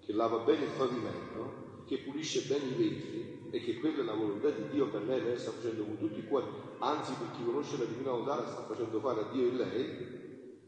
che 0.00 0.14
lava 0.14 0.38
bene 0.38 0.64
il 0.64 0.72
pavimento, 0.74 1.82
che 1.84 1.98
pulisce 1.98 2.46
bene 2.46 2.64
i 2.64 2.72
vetri 2.72 3.50
e 3.50 3.60
che 3.60 3.78
quella 3.78 4.00
è 4.00 4.04
la 4.06 4.14
volontà 4.14 4.48
di 4.48 4.68
Dio 4.70 4.88
per 4.88 5.02
lei, 5.02 5.20
lei 5.20 5.36
sta 5.36 5.50
facendo 5.52 5.84
con 5.84 5.98
tutti 5.98 6.20
i 6.20 6.24
cuori, 6.24 6.46
anzi 6.78 7.12
per 7.14 7.30
chi 7.30 7.44
conosce 7.44 7.76
la 7.76 7.84
divina 7.84 8.08
volontà 8.08 8.36
la 8.36 8.46
sta 8.46 8.62
facendo 8.62 9.00
fare 9.00 9.20
a 9.20 9.24
Dio 9.24 9.44
e 9.44 9.50
lei, 9.50 9.94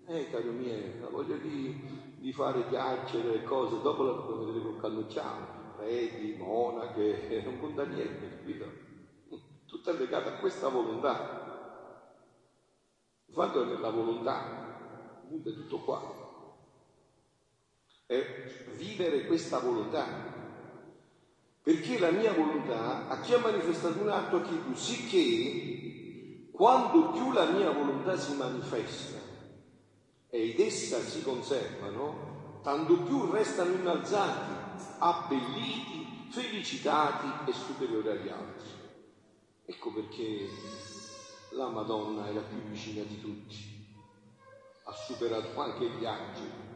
eh 0.04 0.28
caro 0.28 0.52
mio, 0.52 0.94
la 0.98 1.08
voglia 1.08 1.38
di, 1.38 1.74
di 2.12 2.32
fare 2.32 2.66
chiacchiere 2.66 3.36
e 3.36 3.42
cose, 3.42 3.80
dopo 3.80 4.02
la 4.02 4.12
dobbiamo 4.12 4.44
vedere 4.44 4.60
col 4.62 4.76
cannucciano, 4.76 5.70
preti, 5.74 6.34
monache, 6.34 7.40
non 7.42 7.56
conta 7.56 7.86
niente, 7.86 8.28
capito? 8.28 8.74
Tutto 9.64 9.88
è 9.90 9.94
legato 9.94 10.28
a 10.28 10.32
questa 10.32 10.68
volontà. 10.68 11.18
Quando 13.32 13.62
è 13.62 13.64
nella 13.64 13.88
volontà, 13.88 14.44
è 15.42 15.52
tutto 15.52 15.78
qua. 15.80 16.23
È 18.06 18.22
vivere 18.76 19.24
questa 19.24 19.60
volontà. 19.60 20.06
Perché 21.62 21.98
la 21.98 22.10
mia 22.10 22.34
volontà 22.34 23.08
a 23.08 23.20
chi 23.20 23.32
ha 23.32 23.38
manifestato 23.38 23.98
un 24.00 24.10
atto 24.10 24.36
a 24.36 24.42
chi 24.42 24.56
più, 24.56 24.74
sicché 24.74 26.50
quando 26.52 27.12
più 27.12 27.32
la 27.32 27.46
mia 27.46 27.70
volontà 27.70 28.16
si 28.18 28.34
manifesta 28.34 29.18
e 30.28 30.50
ed 30.50 30.60
essa 30.60 31.00
si 31.00 31.22
conservano, 31.22 32.60
tanto 32.62 33.02
più 33.04 33.30
restano 33.30 33.72
innalzati, 33.72 34.52
abbelliti, 34.98 36.26
felicitati 36.28 37.50
e 37.50 37.54
superiori 37.54 38.08
agli 38.08 38.28
altri. 38.28 38.68
Ecco 39.64 39.92
perché 39.92 40.46
la 41.52 41.68
Madonna 41.68 42.28
è 42.28 42.32
la 42.32 42.42
più 42.42 42.58
vicina 42.68 43.02
di 43.04 43.18
tutti, 43.18 43.56
ha 44.84 44.92
superato 44.92 45.58
anche 45.58 45.88
gli 45.88 46.04
angeli. 46.04 46.73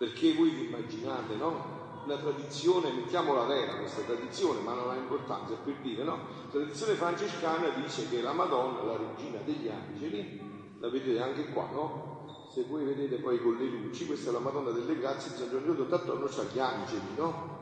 Perché 0.00 0.32
voi 0.32 0.48
vi 0.48 0.64
immaginate, 0.64 1.34
no? 1.34 2.00
Una 2.06 2.16
tradizione, 2.16 2.90
mettiamola 2.90 3.44
vera 3.44 3.74
questa 3.74 4.00
tradizione, 4.00 4.60
ma 4.60 4.72
non 4.72 4.88
ha 4.88 4.96
importanza, 4.96 5.52
per 5.62 5.74
dire, 5.82 6.04
no? 6.04 6.16
La 6.44 6.50
tradizione 6.52 6.94
francescana 6.94 7.68
dice 7.68 8.08
che 8.08 8.22
la 8.22 8.32
Madonna, 8.32 8.82
la 8.82 8.96
regina 8.96 9.40
degli 9.44 9.68
angeli, 9.68 10.40
la 10.80 10.88
vedete 10.88 11.20
anche 11.20 11.52
qua, 11.52 11.68
no? 11.72 12.46
se 12.50 12.64
voi 12.66 12.82
vedete 12.84 13.16
poi 13.16 13.38
con 13.42 13.56
le 13.58 13.66
luci, 13.66 14.06
questa 14.06 14.30
è 14.30 14.32
la 14.32 14.38
Madonna 14.38 14.70
delle 14.70 14.98
Grazie 14.98 15.32
di 15.32 15.36
San 15.36 15.50
Giorgio 15.50 15.74
Dotto, 15.74 15.94
attorno 15.96 16.26
c'ha 16.28 16.44
gli 16.50 16.58
angeli, 16.58 17.14
no? 17.16 17.58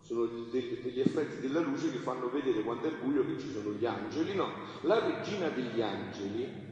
Sono 0.00 0.26
degli 0.26 1.00
effetti 1.00 1.40
della 1.40 1.58
luce 1.58 1.90
che 1.90 1.98
fanno 1.98 2.30
vedere 2.30 2.62
quando 2.62 2.86
è 2.86 2.92
buio 2.92 3.26
che 3.26 3.36
ci 3.36 3.50
sono 3.50 3.70
gli 3.72 3.84
angeli, 3.84 4.36
no? 4.36 4.48
La 4.82 5.00
regina 5.00 5.48
degli 5.48 5.82
angeli, 5.82 6.67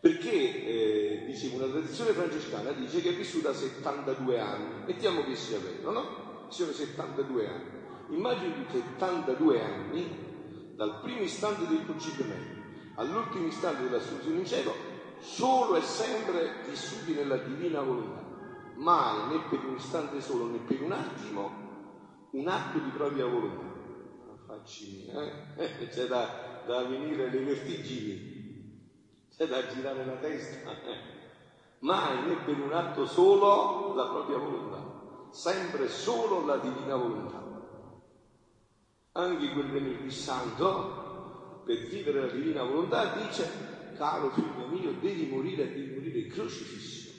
perché 0.00 0.30
eh, 0.32 1.24
dicevo, 1.26 1.56
una 1.56 1.72
tradizione 1.72 2.12
francescana 2.12 2.70
dice 2.72 3.00
che 3.00 3.10
è 3.10 3.14
vissuta 3.14 3.52
72 3.52 4.38
anni, 4.38 4.84
mettiamo 4.86 5.24
che 5.24 5.34
sia 5.34 5.58
vero, 5.58 5.90
no? 5.90 6.46
Sono 6.48 6.72
72 6.72 7.48
anni. 7.48 7.74
Immagini 8.10 8.66
72 8.70 9.62
anni 9.62 10.24
dal 10.74 11.00
primo 11.00 11.20
istante 11.20 11.66
del 11.66 11.84
concepimento 11.86 12.56
all'ultimo 12.96 13.46
istante 13.46 13.84
dell'assunzione 13.84 14.38
in 14.38 14.46
cielo, 14.46 14.74
solo 15.18 15.76
e 15.76 15.82
sempre 15.82 16.62
vissuti 16.68 17.14
nella 17.14 17.36
divina 17.36 17.80
volontà. 17.80 18.24
Mai, 18.74 19.28
né 19.28 19.42
per 19.48 19.64
un 19.64 19.76
istante 19.76 20.20
solo, 20.20 20.46
né 20.46 20.58
per 20.58 20.82
un 20.82 20.92
attimo, 20.92 22.30
un 22.32 22.48
atto 22.48 22.78
di 22.78 22.90
propria 22.90 23.26
volontà. 23.26 23.74
Facci, 24.46 25.06
eh? 25.06 25.88
C'è 25.88 26.06
da, 26.06 26.62
da 26.66 26.82
venire 26.84 27.30
le 27.30 27.38
vertigini, 27.40 28.35
c'è 29.36 29.46
da 29.46 29.66
girare 29.66 30.04
la 30.06 30.16
testa. 30.16 30.70
Mai, 31.80 32.26
né 32.26 32.36
per 32.36 32.58
un 32.58 32.72
atto 32.72 33.04
solo, 33.04 33.94
la 33.94 34.08
propria 34.08 34.38
volontà. 34.38 35.28
Sempre 35.30 35.88
solo 35.88 36.46
la 36.46 36.56
divina 36.56 36.96
volontà. 36.96 37.44
Anche 39.12 39.52
quel 39.52 39.70
venerdì 39.70 40.10
santo, 40.10 41.62
per 41.64 41.86
vivere 41.86 42.20
la 42.20 42.32
divina 42.32 42.62
volontà, 42.62 43.14
dice 43.14 43.74
caro 43.96 44.30
figlio 44.30 44.68
mio, 44.68 44.92
devi 44.92 45.26
morire 45.26 45.70
devi 45.70 45.94
morire 45.94 46.26
crocifisso. 46.26 47.12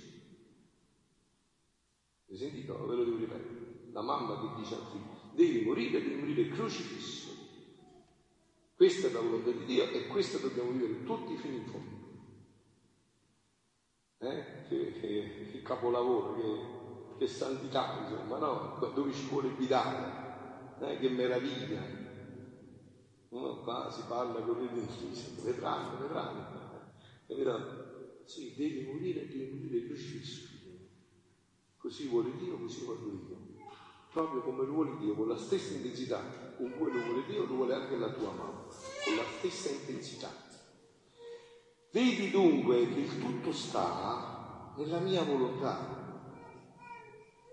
Hai 2.29 2.37
sentito? 2.37 2.85
Ve 2.85 2.95
lo 2.95 3.03
devo 3.03 3.17
ripetere. 3.17 3.65
La 3.91 4.01
mamma 4.01 4.39
che 4.39 4.61
dice 4.61 4.75
al 4.75 4.87
figlio, 4.91 5.31
devi 5.33 5.65
morire 5.65 6.01
devi 6.01 6.15
morire 6.15 6.49
crocifisso. 6.49 7.35
Questa 8.75 9.07
è 9.07 9.11
la 9.11 9.21
volontà 9.21 9.51
di 9.51 9.65
Dio 9.65 9.89
e 9.89 10.07
questa 10.07 10.37
dobbiamo 10.37 10.71
vivere 10.71 11.03
tutti 11.03 11.35
fino 11.37 11.55
in 11.55 11.65
fondo. 11.65 11.96
Eh? 14.19 14.65
Che, 14.67 14.91
che, 14.99 15.49
che, 15.51 15.61
capolavoro, 15.61 16.35
che, 16.35 17.17
che, 17.19 17.27
santità, 17.27 17.99
insomma, 18.01 18.37
no? 18.37 18.91
Dove 18.93 19.13
ci 19.13 19.27
vuole 19.27 19.49
guidare, 19.49 20.75
eh? 20.79 20.97
che 20.99 21.09
meraviglia. 21.09 21.81
No, 23.29 23.61
qua 23.61 23.91
si 23.91 24.01
parla 24.07 24.39
con 24.41 24.59
le 24.59 24.73
dentiste, 24.73 25.41
vedranno, 25.43 25.99
vedranno. 25.99 26.55
Capito? 27.27 27.85
Sì, 28.25 28.55
devi 28.55 28.85
morire, 28.85 29.27
devi 29.27 29.51
morire 29.53 29.85
crocifisso. 29.85 30.47
Così 31.77 32.07
vuole 32.07 32.35
Dio, 32.37 32.57
così 32.57 32.85
voglio 32.85 33.07
io. 33.07 33.37
Proprio 34.11 34.41
come 34.41 34.65
lo 34.65 34.73
vuole 34.73 34.97
Dio, 34.97 35.13
con 35.13 35.27
la 35.27 35.37
stessa 35.37 35.73
intensità 35.73 36.45
con 36.57 36.73
cui 36.75 36.91
lo 36.91 37.03
vuole 37.03 37.23
Dio, 37.27 37.45
lo 37.45 37.53
vuole 37.53 37.75
anche 37.75 37.95
la 37.97 38.09
tua 38.09 38.31
mamma, 38.31 38.65
con 39.05 39.15
la 39.15 39.23
stessa 39.37 39.69
intensità. 39.69 40.46
Vedi 41.91 42.29
dunque 42.31 42.87
che 42.93 42.99
il 42.99 43.19
tutto 43.19 43.51
sta 43.51 44.73
nella 44.77 44.99
mia 44.99 45.23
volontà 45.23 45.95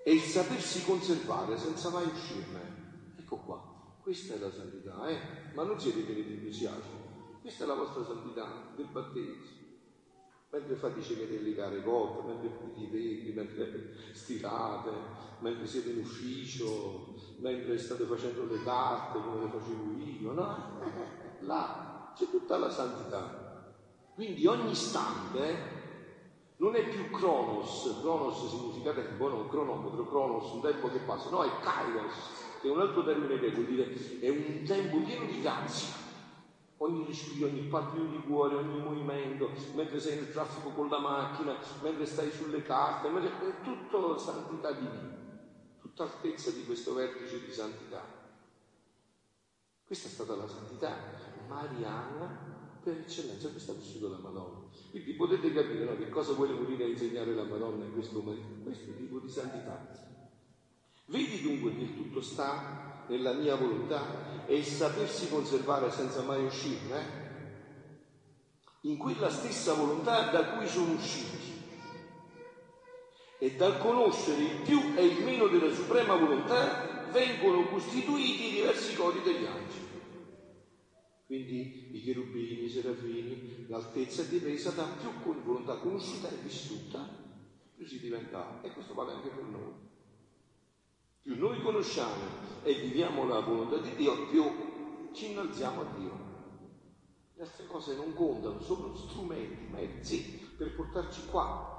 e 0.04 0.12
il 0.12 0.20
sapersi 0.20 0.84
conservare 0.84 1.56
senza 1.56 1.90
mai 1.90 2.06
uscirne. 2.06 3.14
Ecco 3.18 3.36
qua, 3.38 3.96
questa 4.02 4.34
è 4.34 4.38
la 4.38 4.50
santità, 4.50 5.06
eh? 5.08 5.52
Ma 5.54 5.62
non 5.62 5.78
siete 5.80 6.00
pieni 6.00 6.24
di 6.24 6.32
entusiasmo, 6.34 7.38
questa 7.40 7.64
è 7.64 7.66
la 7.66 7.74
vostra 7.74 8.04
santità 8.04 8.72
del 8.76 8.88
battesimo 8.90 9.62
mentre 10.54 10.76
faticene 10.76 11.26
di 11.26 11.42
legare 11.42 11.82
corde, 11.82 12.32
mentre 12.32 12.48
pulite 12.48 12.96
i 12.96 13.32
vetri, 13.32 13.32
mentre 13.32 13.96
stirate, 14.14 14.90
mentre 15.40 15.66
siete 15.66 15.90
in 15.90 15.98
ufficio, 15.98 17.14
mentre 17.38 17.76
state 17.76 18.04
facendo 18.04 18.44
le 18.46 18.62
carte 18.62 19.18
come 19.20 19.44
le 19.44 19.50
facevo 19.50 19.98
io, 19.98 20.32
no? 20.32 20.80
Là 21.40 22.12
c'è 22.14 22.30
tutta 22.30 22.56
la 22.56 22.70
santità. 22.70 23.43
Quindi 24.14 24.46
ogni 24.46 24.70
istante 24.70 25.82
non 26.58 26.76
è 26.76 26.88
più 26.88 27.10
cronos, 27.10 27.98
cronos 28.00 28.48
significa 28.48 28.92
tempo, 28.92 29.28
non 29.28 29.48
cronometro, 29.48 30.06
cronos, 30.08 30.52
un 30.52 30.60
tempo 30.60 30.88
che 30.88 30.98
passa, 30.98 31.30
no, 31.30 31.42
è 31.42 31.50
kairos, 31.60 32.14
che 32.60 32.68
è 32.68 32.70
un 32.70 32.80
altro 32.80 33.02
termine 33.04 33.40
che 33.40 33.50
vuol 33.50 33.66
dire 33.66 34.20
è 34.20 34.28
un 34.28 34.62
tempo 34.64 34.98
pieno 34.98 35.24
di 35.24 35.40
grazia. 35.40 36.02
Ogni 36.78 37.04
respiro, 37.06 37.48
ogni 37.48 37.62
battito 37.62 38.04
di 38.04 38.20
cuore, 38.20 38.56
ogni 38.56 38.80
movimento, 38.80 39.50
mentre 39.74 39.98
sei 39.98 40.16
nel 40.16 40.32
traffico 40.32 40.70
con 40.70 40.88
la 40.88 40.98
macchina, 40.98 41.56
mentre 41.82 42.06
stai 42.06 42.30
sulle 42.30 42.62
carte, 42.62 43.08
mentre... 43.08 43.30
è 43.48 43.62
tutto 43.62 44.16
santità 44.18 44.72
divina, 44.72 45.16
tutta 45.80 46.04
altezza 46.04 46.50
di 46.50 46.64
questo 46.64 46.94
vertice 46.94 47.44
di 47.44 47.52
santità. 47.52 48.02
Questa 49.84 50.08
è 50.08 50.10
stata 50.10 50.34
la 50.34 50.48
santità 50.48 50.96
mariana 51.48 52.53
per 52.84 52.98
eccellenza, 52.98 53.48
questa 53.48 53.72
ha 53.72 53.76
vissuto 53.76 54.10
la 54.10 54.18
Madonna. 54.18 54.60
Quindi 54.90 55.14
potete 55.14 55.52
capire 55.52 55.84
no, 55.84 55.96
che 55.96 56.10
cosa 56.10 56.34
vuole 56.34 56.52
venire 56.52 56.84
a 56.84 56.88
insegnare 56.88 57.34
la 57.34 57.44
Madonna 57.44 57.84
in 57.84 57.94
questo, 57.94 58.22
questo 58.22 58.94
tipo 58.98 59.18
di 59.18 59.28
santità. 59.28 59.90
Vedi 61.06 61.40
dunque 61.40 61.74
che 61.74 61.82
il 61.82 61.96
tutto 61.96 62.20
sta 62.20 63.04
nella 63.08 63.32
mia 63.32 63.56
volontà 63.56 64.46
e 64.46 64.56
il 64.56 64.64
sapersi 64.64 65.28
conservare 65.30 65.90
senza 65.90 66.22
mai 66.22 66.44
uscirne, 66.44 66.98
eh? 66.98 67.22
in 68.82 68.98
quella 68.98 69.30
stessa 69.30 69.72
volontà 69.72 70.30
da 70.30 70.50
cui 70.50 70.68
sono 70.68 70.92
usciti 70.92 71.52
e 73.38 73.56
dal 73.56 73.78
conoscere 73.78 74.42
il 74.42 74.60
più 74.62 74.92
e 74.94 75.06
il 75.06 75.24
meno 75.24 75.46
della 75.48 75.72
suprema 75.72 76.16
volontà 76.16 77.08
vengono 77.10 77.66
costituiti 77.68 78.48
i 78.48 78.52
diversi 78.52 78.94
codi 78.94 79.20
degli 79.22 79.44
angeli. 79.44 79.93
Quindi 81.26 81.96
i 81.96 82.02
cherubini, 82.02 82.64
i 82.64 82.68
serafini, 82.68 83.66
l'altezza 83.68 84.22
è 84.22 84.26
dipesa 84.26 84.70
da 84.70 84.84
più 84.84 85.42
volontà 85.42 85.76
conosciuta 85.78 86.28
e 86.28 86.36
vissuta, 86.42 87.08
più 87.74 87.86
si 87.86 87.98
diventa, 87.98 88.60
e 88.62 88.70
questo 88.72 88.94
vale 88.94 89.12
anche 89.12 89.30
per 89.30 89.44
noi. 89.44 89.72
Più 91.22 91.36
noi 91.38 91.62
conosciamo 91.62 92.62
e 92.62 92.74
viviamo 92.74 93.26
la 93.26 93.40
volontà 93.40 93.78
di 93.78 93.94
Dio, 93.96 94.28
più 94.28 94.44
ci 95.12 95.30
innalziamo 95.30 95.80
a 95.80 95.98
Dio. 95.98 96.32
Le 97.34 97.42
altre 97.42 97.66
cose 97.66 97.96
non 97.96 98.12
contano, 98.12 98.60
sono 98.60 98.94
strumenti, 98.94 99.72
mezzi 99.72 100.52
per 100.56 100.74
portarci 100.74 101.26
qua. 101.26 101.72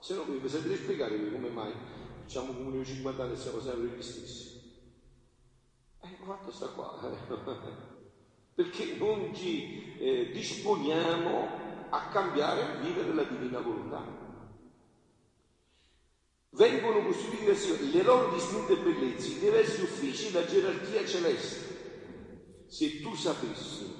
Se 0.00 0.14
no 0.14 0.24
mi 0.24 0.48
sapete 0.48 0.76
spiegare 0.76 1.30
come 1.30 1.50
mai 1.50 1.72
facciamo 2.30 2.52
comunione 2.52 2.84
50 2.84 3.22
anni 3.22 3.32
e 3.32 3.36
siamo 3.36 3.60
sempre 3.60 3.96
gli 3.96 4.02
stessi. 4.02 4.59
Fatto 6.24 6.52
sta 6.52 6.66
qua. 6.68 6.98
Perché 8.54 8.96
non 8.96 9.34
ci 9.34 9.96
eh, 9.98 10.30
disponiamo 10.32 11.48
a 11.90 12.08
cambiare 12.08 12.74
e 12.74 12.80
vivere 12.80 13.14
la 13.14 13.24
divina 13.24 13.60
volontà 13.60 14.28
vengono 16.60 17.04
costituiti 17.04 17.90
le 17.92 18.02
loro 18.02 18.32
distinte 18.32 18.76
bellezze, 18.76 19.28
i 19.28 19.38
diversi 19.38 19.82
uffici, 19.82 20.32
la 20.32 20.44
gerarchia 20.44 21.06
celeste. 21.06 22.66
Se 22.66 23.00
tu 23.00 23.14
sapessi 23.14 23.94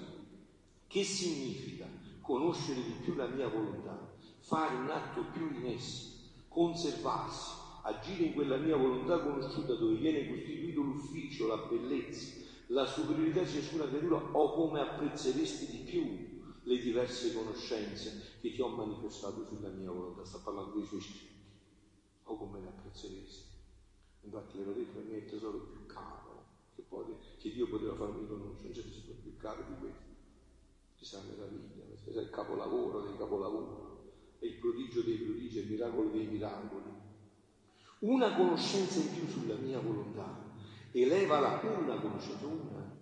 che 0.87 1.05
significa 1.05 1.89
conoscere 2.21 2.83
di 2.83 2.97
più 3.03 3.15
la 3.15 3.27
mia 3.27 3.49
volontà, 3.49 4.13
fare 4.41 4.75
un 4.75 4.91
atto 4.91 5.25
più 5.33 5.51
in 5.53 5.67
essa, 5.67 6.09
conservarsi, 6.49 7.53
agire 7.83 8.25
in 8.25 8.35
quella 8.35 8.57
mia 8.57 8.77
volontà 8.77 9.21
conosciuta 9.21 9.75
dove 9.75 9.95
viene 9.95 10.29
costituito 10.29 10.81
l'ufficio, 10.83 11.47
la 11.47 11.67
bellezza, 11.69 12.39
la 12.69 12.87
superiorità 12.87 13.43
di 13.43 13.49
ciascuna 13.49 13.89
creatura, 13.89 14.17
o 14.33 14.55
come 14.55 14.81
apprezzeresti 14.81 15.67
di 15.67 15.79
più 15.91 16.39
le 16.63 16.79
diverse 16.79 17.33
conoscenze 17.33 18.37
che 18.41 18.53
ti 18.53 18.61
ho 18.61 18.69
manifestato 18.69 19.45
sulla 19.47 19.71
mia 19.71 19.91
volontà. 19.91 20.25
Sta 20.25 20.39
parlando 20.39 20.77
dei 20.77 20.87
suoi 20.87 21.01
scritti 21.01 21.29
o 22.25 22.37
come 22.37 22.61
le 22.61 22.69
apprezzeresti. 22.69 23.49
Infatti 24.23 24.59
ve 24.59 24.65
l'ho 24.65 24.73
detto, 24.73 24.99
è 24.99 25.17
il 25.17 25.25
tesoro 25.25 25.59
più 25.59 25.87
caro 25.87 26.45
che, 26.75 26.83
può, 26.83 27.05
che 27.39 27.51
Dio 27.51 27.69
poteva 27.69 27.95
farmi 27.95 28.27
conoscere, 28.27 28.69
non 28.69 28.73
c'è 28.73 28.83
tesoro 28.83 29.19
più 29.21 29.37
caro 29.37 29.65
di 29.67 29.75
questo. 29.81 30.09
Chissà 30.97 31.23
meraviglia, 31.23 31.85
questo 31.87 32.11
è 32.11 32.23
il 32.23 32.31
capolavoro 32.31 33.01
dei 33.01 33.17
capolavori, 33.17 33.99
è 34.39 34.45
il 34.45 34.57
prodigio 34.57 35.01
dei 35.01 35.17
prodigi, 35.17 35.59
è 35.59 35.63
il 35.63 35.71
miracolo 35.71 36.11
dei 36.11 36.27
miracoli. 36.27 37.09
Una 38.01 38.35
conoscenza 38.35 38.99
in 38.99 39.13
più 39.13 39.27
sulla 39.27 39.55
mia 39.55 39.79
volontà, 39.81 40.39
elevala 40.93 41.61
una 41.63 42.01
conoscenza, 42.01 42.47
una 42.47 42.99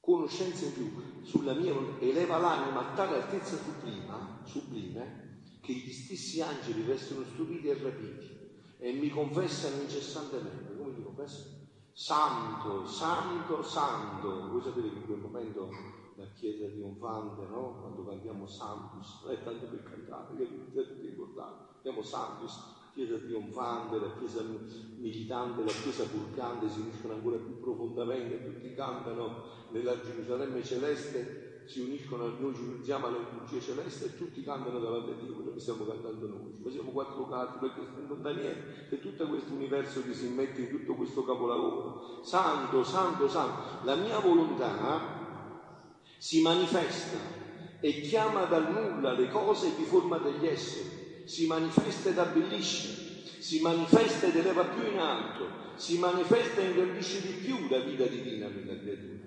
conoscenza 0.00 0.66
in 0.66 0.72
più 0.72 1.22
sulla 1.22 1.54
mia 1.54 1.72
volontà, 1.72 2.04
eleva 2.04 2.38
l'anima 2.38 2.90
a 2.90 2.94
tale 2.94 3.22
altezza 3.22 3.56
sublima, 3.56 4.40
sublime 4.44 5.42
che 5.60 5.72
gli 5.72 5.90
stessi 5.90 6.42
angeli 6.42 6.84
restano 6.84 7.24
stupiti 7.24 7.68
e 7.68 7.82
rapiti 7.82 8.38
e 8.78 8.92
mi 8.92 9.08
confessano 9.08 9.80
incessantemente. 9.80 10.76
Come 10.76 10.92
mi 10.92 11.02
confessano? 11.02 11.62
santo, 11.94 12.84
santo, 12.86 13.62
santo. 13.62 14.48
Voi 14.50 14.60
sapete 14.60 14.90
che 14.90 14.96
in 14.96 15.06
quel 15.06 15.20
momento 15.20 15.70
la 16.16 16.26
chiesa 16.34 16.66
trionfante, 16.66 17.46
no? 17.46 17.78
Quando 17.80 18.04
cantiamo 18.04 18.46
Santus, 18.46 19.22
non 19.22 19.32
è 19.32 19.42
tanto 19.42 19.66
per 19.66 19.82
cantare, 19.84 20.36
che 20.36 20.42
è 20.42 21.08
importante. 21.08 21.72
Cantiamo 21.74 22.02
Santus, 22.02 22.82
chiesa 22.94 23.16
trionfante, 23.16 23.98
la 23.98 24.14
chiesa 24.16 24.40
militante, 24.98 25.64
la 25.64 25.72
chiesa 25.72 26.04
purgante 26.04 26.70
si 26.70 26.80
uniscono 26.80 27.14
ancora 27.14 27.36
più 27.36 27.60
profondamente, 27.60 28.44
tutti 28.44 28.72
cantano 28.72 29.42
nella 29.70 30.00
Gerusalemme 30.00 30.62
celeste, 30.62 31.62
si 31.66 31.80
uniscono, 31.80 32.28
noi 32.38 32.54
ci 32.54 32.62
uniamo 32.62 33.06
alla 33.06 33.18
liturgia 33.18 33.58
celeste 33.58 34.04
e 34.04 34.16
tutti 34.16 34.44
cantano 34.44 34.78
davanti 34.78 35.10
a 35.10 35.14
Dio 35.14 35.34
quello 35.34 35.52
che 35.52 35.60
stiamo 35.60 35.84
cantando 35.84 36.28
noi. 36.28 36.54
Ma 36.62 36.70
siamo 36.70 36.90
quattro 36.92 37.26
casi 37.26 37.58
perché 37.58 37.80
non 38.06 38.22
da 38.22 38.32
niente, 38.32 38.86
è 38.90 39.00
tutto 39.00 39.26
questo 39.26 39.52
universo 39.52 40.02
che 40.04 40.14
si 40.14 40.28
mette 40.28 40.60
in 40.60 40.68
tutto 40.68 40.94
questo 40.94 41.24
capolavoro. 41.24 42.22
Santo, 42.22 42.84
santo, 42.84 43.28
santo. 43.28 43.84
La 43.84 43.96
mia 43.96 44.20
volontà 44.20 45.22
si 46.18 46.42
manifesta 46.42 47.18
e 47.80 48.00
chiama 48.02 48.44
dal 48.44 48.70
nulla 48.70 49.12
le 49.12 49.28
cose 49.28 49.74
di 49.74 49.84
forma 49.84 50.18
degli 50.18 50.46
esseri 50.46 51.03
si 51.24 51.46
manifesta 51.46 52.10
ed 52.10 52.18
abbellisce, 52.18 53.22
si 53.38 53.60
manifesta 53.60 54.26
ed 54.26 54.36
eleva 54.36 54.64
più 54.64 54.90
in 54.90 54.98
alto, 54.98 55.48
si 55.76 55.98
manifesta 55.98 56.60
e 56.60 56.68
ingrandisce 56.68 57.20
di 57.20 57.32
più 57.44 57.68
la 57.68 57.78
vita 57.80 58.04
divina 58.04 58.48
nella 58.48 58.78
creatura, 58.78 59.26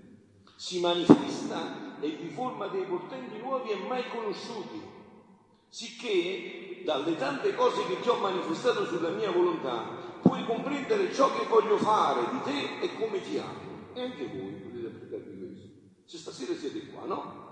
si 0.55 0.79
manifesta 0.79 1.99
e 1.99 2.09
vi 2.09 2.29
forma 2.29 2.67
dei 2.67 2.83
portenti 2.83 3.37
nuovi 3.39 3.71
e 3.71 3.75
mai 3.87 4.07
conosciuti, 4.09 4.81
sicché 5.69 6.81
dalle 6.83 7.15
tante 7.17 7.53
cose 7.53 7.85
che 7.85 7.99
ti 7.99 8.09
ho 8.09 8.15
manifestato 8.15 8.85
sulla 8.85 9.09
mia 9.09 9.31
volontà 9.31 10.19
puoi 10.21 10.45
comprendere 10.45 11.13
ciò 11.13 11.33
che 11.37 11.45
voglio 11.45 11.77
fare 11.77 12.21
di 12.31 12.41
te 12.43 12.85
e 12.85 12.95
come 12.97 13.21
ti 13.21 13.37
amo. 13.37 13.91
E 13.93 14.01
anche 14.01 14.27
voi 14.27 14.51
potete 14.51 14.87
applicarvi 14.87 15.37
questo. 15.39 15.67
Se 16.05 16.17
stasera 16.17 16.53
siete 16.55 16.87
qua, 16.87 17.05
no? 17.05 17.46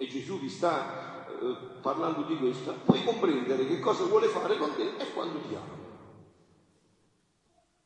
E 0.00 0.06
Gesù 0.06 0.38
vi 0.38 0.48
sta 0.48 1.26
eh, 1.26 1.78
parlando 1.82 2.22
di 2.22 2.38
questo, 2.38 2.74
puoi 2.86 3.02
comprendere 3.02 3.66
che 3.66 3.78
cosa 3.78 4.02
vuole 4.04 4.28
fare 4.28 4.56
con 4.56 4.74
te 4.74 4.94
e 4.96 5.12
quando 5.12 5.38
ti 5.38 5.54
ama. 5.54 5.76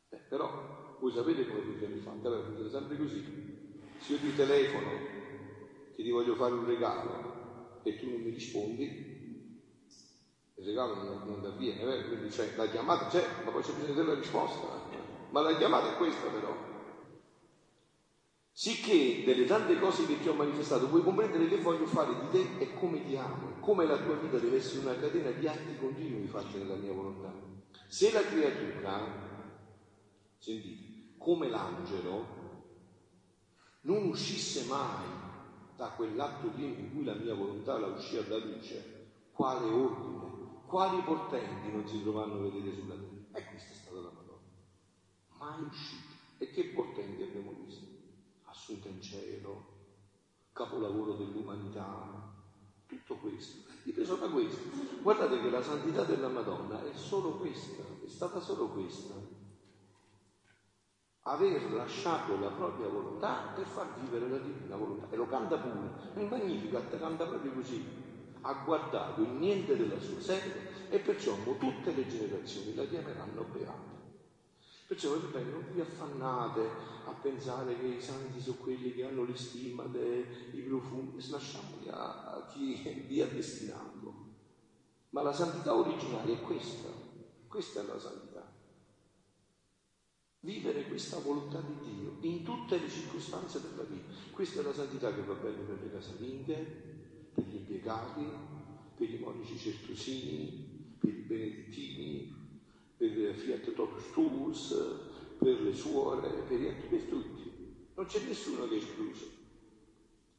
Eh, 0.07 0.21
però 0.25 0.49
voi 0.97 1.11
sapete 1.11 1.45
come 1.45 1.61
funziona 1.61 1.93
il 1.93 1.99
fatto, 1.99 2.27
allora 2.27 2.41
funziona 2.41 2.69
sempre 2.69 2.95
così. 2.95 3.21
Se 3.99 4.13
io 4.13 4.19
ti 4.19 4.33
telefono 4.33 4.91
che 5.93 6.03
ti 6.03 6.09
voglio 6.09 6.35
fare 6.35 6.53
un 6.53 6.63
regalo 6.63 7.81
e 7.83 7.97
tu 7.97 8.09
non 8.09 8.21
mi 8.21 8.29
rispondi, 8.29 8.85
il 8.85 10.65
regalo 10.65 10.95
non, 10.95 11.21
non 11.25 11.43
avviene, 11.43 11.95
eh? 11.97 12.05
quindi 12.05 12.29
c'è 12.29 12.49
la 12.55 12.67
chiamata 12.67 13.07
c'è, 13.07 13.27
ma 13.43 13.51
poi 13.51 13.61
c'è 13.61 13.73
bisogno 13.73 13.93
della 13.93 14.13
risposta. 14.13 14.69
Ma 15.31 15.41
la 15.41 15.53
chiamata 15.53 15.89
è 15.89 15.95
questa 15.97 16.29
però. 16.29 16.74
Sicché 18.57 19.23
delle 19.25 19.43
tante 19.43 19.77
cose 19.77 20.05
che 20.05 20.17
ti 20.21 20.29
ho 20.29 20.33
manifestato 20.33 20.87
puoi 20.87 21.03
comprendere 21.03 21.49
che 21.49 21.57
voglio 21.57 21.85
fare 21.87 22.13
di 22.21 22.29
te 22.29 22.63
e 22.63 22.73
come 22.75 23.03
ti 23.03 23.17
amo, 23.17 23.59
come 23.59 23.85
la 23.85 23.97
tua 23.97 24.15
vita 24.15 24.37
deve 24.37 24.55
essere 24.55 24.79
una 24.79 24.95
catena 24.95 25.29
di 25.31 25.45
atti 25.45 25.75
continui 25.75 26.25
fatti 26.25 26.59
nella 26.59 26.75
mia 26.75 26.93
volontà. 26.93 27.33
Se 27.89 28.13
la 28.13 28.21
creatura, 28.21 29.51
sentite, 30.37 31.15
come 31.17 31.49
l'angelo, 31.49 32.25
non 33.81 34.07
uscisse 34.07 34.63
mai 34.69 35.05
da 35.75 35.89
quell'atto 35.89 36.47
pieno 36.51 36.75
in 36.75 36.93
cui 36.93 37.03
la 37.03 37.15
mia 37.15 37.33
volontà 37.33 37.77
la 37.77 37.87
uscì 37.87 38.15
alla 38.15 38.37
luce, 38.37 39.09
quale 39.31 39.65
ordine, 39.65 40.63
quali 40.65 41.01
portenti 41.01 41.73
non 41.73 41.85
si 41.85 42.01
trovano 42.01 42.35
a 42.35 42.49
vedere 42.49 42.73
sulla 42.73 42.95
terra? 42.95 43.37
E 43.37 43.49
questa 43.49 43.73
è 43.73 43.75
stata 43.75 43.99
la 43.99 44.11
Madonna. 44.11 44.63
Mai 45.39 45.61
uscita. 45.61 46.13
E 46.37 46.49
che 46.51 46.63
portenti 46.73 47.21
abbiamo 47.21 47.51
visto? 47.51 47.84
Assunta 48.65 48.87
in 48.87 48.99
cielo, 48.99 49.63
capolavoro 50.51 51.13
dell'umanità, 51.13 52.33
tutto 52.87 53.15
questo, 53.17 53.69
dipeso 53.83 54.15
da 54.15 54.27
questo. 54.27 54.59
Guardate 55.03 55.39
che 55.39 55.51
la 55.51 55.61
santità 55.61 56.03
della 56.03 56.29
Madonna 56.29 56.83
è 56.83 56.93
solo 56.93 57.33
questa, 57.33 57.83
è 58.03 58.07
stata 58.07 58.39
solo 58.39 58.69
questa. 58.69 59.13
Aver 61.27 61.73
lasciato 61.73 62.39
la 62.39 62.49
propria 62.49 62.87
volontà 62.87 63.51
per 63.55 63.67
far 63.67 63.99
vivere 63.99 64.29
la 64.29 64.37
divina 64.37 64.75
volontà. 64.75 65.07
E 65.11 65.15
lo 65.15 65.27
canta 65.27 65.57
pure. 65.57 66.21
Il 66.21 66.27
Magnificat 66.27 66.99
canta 66.99 67.25
proprio 67.25 67.51
così. 67.53 67.83
Ha 68.41 68.53
guardato 68.63 69.21
il 69.21 69.29
niente 69.29 69.75
della 69.75 69.99
sua 69.99 70.21
sede 70.21 70.89
e 70.89 70.99
perciò 70.99 71.35
tutte 71.57 71.93
le 71.93 72.07
generazioni 72.07 72.75
la 72.75 72.85
chiameranno 72.85 73.43
beata. 73.51 74.04
Perciò 74.87 75.15
ripeto, 75.15 75.49
non 75.49 75.73
vi 75.73 75.81
affannate 75.81 76.61
a 77.05 77.13
pensare 77.13 77.75
che 77.79 77.87
i 77.87 78.01
santi 78.01 78.39
sono 78.39 78.57
quelli 78.57 78.93
che 78.93 79.03
hanno 79.03 79.23
le 79.23 79.35
stimate, 79.35 80.51
i 80.51 80.61
profumi, 80.61 81.13
lasciamoli 81.29 81.87
a, 81.89 82.47
chi 82.51 82.83
vi 83.07 83.19
ha 83.19 83.25
destinato. 83.25 84.13
Ma 85.09 85.23
la 85.23 85.33
santità 85.33 85.73
originaria 85.73 86.35
è 86.35 86.41
questa, 86.41 86.89
questa 87.47 87.81
è 87.81 87.83
la 87.83 87.97
santità. 87.97 88.53
Vivere 90.41 90.85
questa 90.87 91.17
volontà 91.17 91.61
di 91.61 91.77
Dio 91.79 92.17
in 92.21 92.43
tutte 92.43 92.77
le 92.77 92.87
circostanze 92.87 93.61
della 93.61 93.83
vita. 93.83 94.13
Questa 94.29 94.59
è 94.59 94.63
la 94.63 94.73
santità 94.73 95.11
che 95.11 95.23
va 95.23 95.33
bene 95.33 95.63
per 95.63 95.81
le 95.81 95.89
casalinghe, 95.89 97.31
per 97.33 97.43
gli 97.43 97.55
impiegati, 97.55 98.23
per 98.93 99.09
i 99.09 99.17
monici 99.17 99.57
certosini, 99.57 100.95
per 100.99 101.09
i 101.09 101.21
benedettini, 101.21 102.34
per 102.97 103.35
Fiat 103.35 103.73
Totus 103.73 104.11
Tuus, 104.11 104.75
per 105.37 105.61
le 105.61 105.73
suore, 105.73 106.29
per, 106.43 106.87
per 106.87 107.03
tutti. 107.03 107.53
Non 107.95 108.05
c'è 108.05 108.25
nessuno 108.25 108.67
che 108.67 108.75
è 108.75 108.77
escluso. 108.77 109.25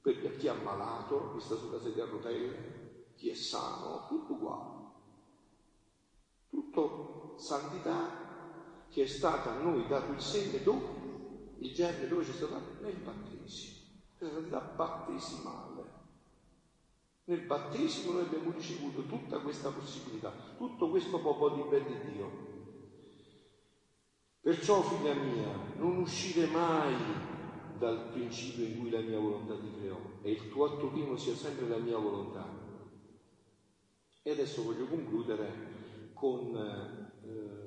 Per 0.01 0.37
chi 0.37 0.47
è 0.47 0.51
ammalato, 0.51 1.33
chi 1.35 1.41
sta 1.41 1.57
sulla 1.57 1.81
sedia 1.81 2.05
a 2.05 2.09
rotelle, 2.09 3.13
chi 3.17 3.29
è 3.29 3.35
sano, 3.35 4.07
tutto 4.09 4.35
uguale. 4.35 4.85
Tutto 6.49 7.35
santità 7.37 8.85
che 8.89 9.03
è 9.03 9.07
stata 9.07 9.53
a 9.53 9.63
noi 9.63 9.87
dato 9.89 10.13
il 10.13 10.21
segno 10.21 10.59
dove? 10.63 10.95
Il 11.59 11.73
germe 11.75 12.07
dove 12.07 12.25
c'è 12.25 12.33
stato? 12.33 12.61
Nel 12.81 12.97
battesimo. 12.97 13.75
La 14.19 14.31
santità 14.31 14.61
battesimale. 14.61 15.76
Nel 17.29 17.41
battesimo 17.41 18.13
noi 18.13 18.23
abbiamo 18.23 18.53
ricevuto 18.53 19.05
tutta 19.07 19.41
questa 19.41 19.71
possibilità, 19.71 20.33
tutto 20.57 20.91
questo 20.91 21.21
popolo 21.21 21.57
di 21.57 21.63
ben 21.69 21.85
di 21.85 22.13
Dio. 22.13 22.31
Perciò, 24.41 24.81
figlia 24.83 25.13
mia, 25.15 25.51
non 25.79 25.97
uscire 25.97 26.47
mai 26.47 26.95
dal 27.79 28.11
principio 28.13 28.65
in 28.65 28.79
cui 28.79 28.91
la 28.91 29.01
mia 29.01 29.19
volontà 29.19 29.59
ti 29.59 29.73
creò 29.77 29.99
e 30.23 30.31
il 30.31 30.49
tuo 30.49 30.67
atto 30.67 30.89
primo 30.89 31.17
sia 31.17 31.35
sempre 31.35 31.67
la 31.67 31.79
mia 31.79 31.99
volontà. 31.99 32.49
E 34.23 34.31
adesso 34.31 34.63
voglio 34.63 34.87
concludere 34.87 36.13
con 36.15 36.57
eh, 36.57 37.66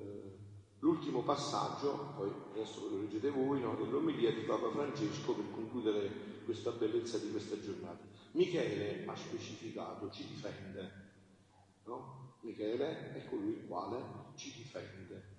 l'ultimo 0.80 1.24
passaggio, 1.24 2.14
poi 2.16 2.32
adesso 2.52 2.88
ve 2.88 2.96
lo 2.96 3.02
leggete 3.02 3.30
voi, 3.30 3.62
no, 3.62 3.76
dell'omelia 3.76 4.32
di 4.32 4.42
Papa 4.42 4.70
Francesco 4.72 5.34
per 5.34 5.52
concludere 5.52 6.10
questa 6.46 6.72
bellezza 6.72 7.18
di 7.18 7.32
questa 7.32 7.60
giornata. 7.60 8.00
Michele 8.32 9.06
ha 9.06 9.16
specificato, 9.16 10.10
ci 10.10 10.28
difende, 10.28 10.92
no? 11.86 12.38
Michele 12.42 13.14
è 13.14 13.26
colui 13.28 13.52
il 13.52 13.68
quale 13.68 14.02
ci 14.36 14.54
difende. 14.54 15.38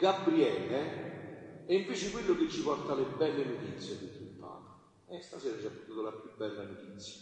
Gabriele 0.00 1.66
è 1.66 1.74
invece 1.74 2.10
quello 2.10 2.34
che 2.34 2.48
ci 2.48 2.62
porta 2.62 2.94
le 2.94 3.04
belle 3.18 3.44
notizie 3.44 3.98
di 3.98 4.04
il 4.06 4.34
Papa. 4.38 4.78
E 5.06 5.20
stasera 5.20 5.58
ci 5.58 5.66
ha 5.66 5.70
portato 5.70 6.02
la 6.02 6.12
più 6.12 6.30
bella 6.36 6.64
notizia, 6.64 7.20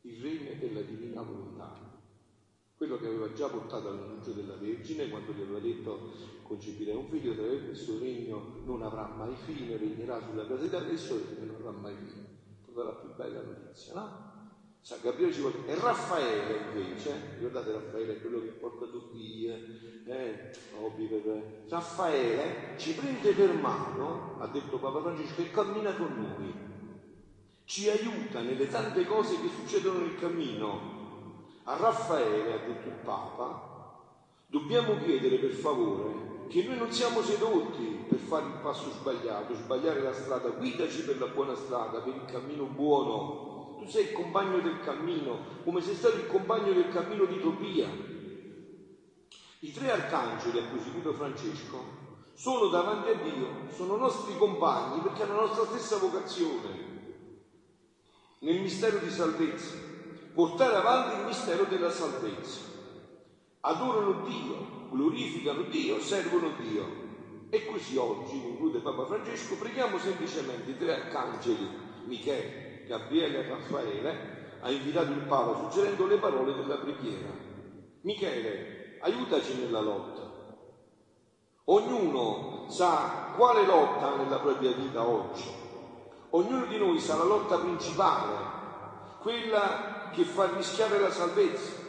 il 0.00 0.20
regno 0.20 0.58
della 0.58 0.80
divina 0.80 1.22
volontà. 1.22 1.93
Quello 2.84 3.00
che 3.00 3.06
aveva 3.06 3.32
già 3.32 3.48
portato 3.48 3.88
all'annuncio 3.88 4.32
della 4.32 4.56
Vergine 4.56 5.08
quando 5.08 5.32
gli 5.32 5.40
aveva 5.40 5.58
detto 5.58 6.10
concepirei 6.42 6.94
un 6.94 7.08
figlio, 7.08 7.34
questo 7.34 7.98
regno 7.98 8.60
non 8.66 8.82
avrà 8.82 9.06
mai 9.06 9.34
fine, 9.46 9.78
regnerà 9.78 10.20
sulla 10.20 10.46
casa 10.46 10.60
di 10.60 10.68
Davide 10.68 10.90
e 10.90 10.92
il 10.92 10.98
suo 10.98 11.16
regno 11.16 11.46
non 11.46 11.56
avrà 11.60 11.70
mai 11.70 11.94
fine. 11.96 12.26
Tutta 12.62 12.82
la 12.82 12.90
più 12.90 13.08
bella 13.16 13.40
notizia, 13.40 13.94
no? 13.94 14.32
San 14.82 14.98
Gabriele 15.00 15.32
ci 15.32 15.40
vuole. 15.40 15.66
E 15.66 15.74
Raffaele 15.80 16.58
invece, 16.74 17.36
ricordate 17.38 17.72
Raffaele 17.72 18.20
quello 18.20 18.40
che 18.40 18.48
porta 18.48 18.84
tutti 18.84 19.46
eh, 19.46 20.50
hobby 20.78 21.06
per... 21.06 21.64
Raffaele 21.66 22.76
ci 22.76 22.92
prende 22.92 23.32
per 23.32 23.54
mano, 23.54 24.36
ha 24.40 24.46
detto 24.48 24.76
Papa 24.76 25.00
Francesco, 25.00 25.40
e 25.40 25.50
cammina 25.50 25.94
con 25.94 26.36
noi. 26.36 26.52
Ci 27.64 27.88
aiuta 27.88 28.42
nelle 28.42 28.68
tante 28.68 29.06
cose 29.06 29.40
che 29.40 29.48
succedono 29.48 30.00
nel 30.00 30.16
cammino. 30.16 31.03
A 31.66 31.76
Raffaele, 31.76 32.52
ha 32.52 32.66
detto 32.66 32.88
il 32.88 32.98
Papa, 33.02 34.02
dobbiamo 34.46 34.98
chiedere 34.98 35.38
per 35.38 35.52
favore 35.52 36.46
che 36.48 36.62
noi 36.62 36.76
non 36.76 36.92
siamo 36.92 37.22
sedotti 37.22 38.04
per 38.06 38.18
fare 38.18 38.46
il 38.46 38.58
passo 38.62 38.90
sbagliato, 38.90 39.54
sbagliare 39.54 40.02
la 40.02 40.12
strada, 40.12 40.50
guidaci 40.50 41.04
per 41.04 41.18
la 41.18 41.26
buona 41.28 41.54
strada, 41.54 42.00
per 42.00 42.14
il 42.14 42.24
cammino 42.26 42.64
buono. 42.64 43.78
Tu 43.78 43.88
sei 43.88 44.04
il 44.04 44.12
compagno 44.12 44.60
del 44.60 44.80
cammino, 44.80 45.38
come 45.64 45.80
sei 45.80 45.94
stato 45.94 46.16
il 46.16 46.26
compagno 46.26 46.72
del 46.72 46.90
cammino 46.90 47.24
di 47.24 47.40
Tobia. 47.40 47.88
I 49.60 49.72
tre 49.72 49.90
arcangeli, 49.90 50.58
ha 50.58 50.68
proseguito 50.70 51.14
Francesco, 51.14 51.82
sono 52.34 52.68
davanti 52.68 53.08
a 53.08 53.14
Dio, 53.14 53.46
sono 53.74 53.96
nostri 53.96 54.36
compagni 54.36 55.00
perché 55.00 55.22
hanno 55.22 55.36
la 55.36 55.46
nostra 55.46 55.64
stessa 55.64 55.96
vocazione. 55.96 56.92
Nel 58.40 58.60
mistero 58.60 58.98
di 58.98 59.10
salvezza, 59.10 59.83
portare 60.34 60.76
avanti 60.76 61.16
il 61.16 61.26
mistero 61.26 61.64
della 61.64 61.90
salvezza. 61.90 62.60
Adorano 63.60 64.26
Dio, 64.26 64.88
glorificano 64.90 65.62
Dio, 65.62 66.00
servono 66.00 66.50
Dio. 66.58 67.02
E 67.50 67.66
così 67.66 67.96
oggi, 67.96 68.42
conclude 68.42 68.80
Papa 68.80 69.06
Francesco, 69.06 69.56
preghiamo 69.56 69.96
semplicemente 69.98 70.72
i 70.72 70.76
tre 70.76 71.02
arcangeli, 71.02 71.68
Michele, 72.06 72.84
Gabriele 72.86 73.38
e 73.38 73.48
Raffaele, 73.48 74.58
ha 74.60 74.70
invitato 74.70 75.12
il 75.12 75.24
Papa 75.26 75.56
suggerendo 75.56 76.06
le 76.06 76.16
parole 76.18 76.54
della 76.54 76.76
preghiera. 76.76 77.30
Michele, 78.02 78.98
aiutaci 79.00 79.54
nella 79.54 79.80
lotta. 79.80 80.32
Ognuno 81.66 82.66
sa 82.68 83.32
quale 83.36 83.64
lotta 83.64 84.12
ha 84.12 84.16
nella 84.16 84.38
propria 84.38 84.72
vita 84.72 85.02
oggi 85.02 85.62
Ognuno 86.36 86.66
di 86.66 86.76
noi 86.78 86.98
sa 86.98 87.16
la 87.16 87.22
lotta 87.22 87.58
principale, 87.58 88.34
quella 89.20 89.93
che 90.14 90.24
fa 90.24 90.48
rischiare 90.56 90.98
la 90.98 91.10
salvezza. 91.10 91.82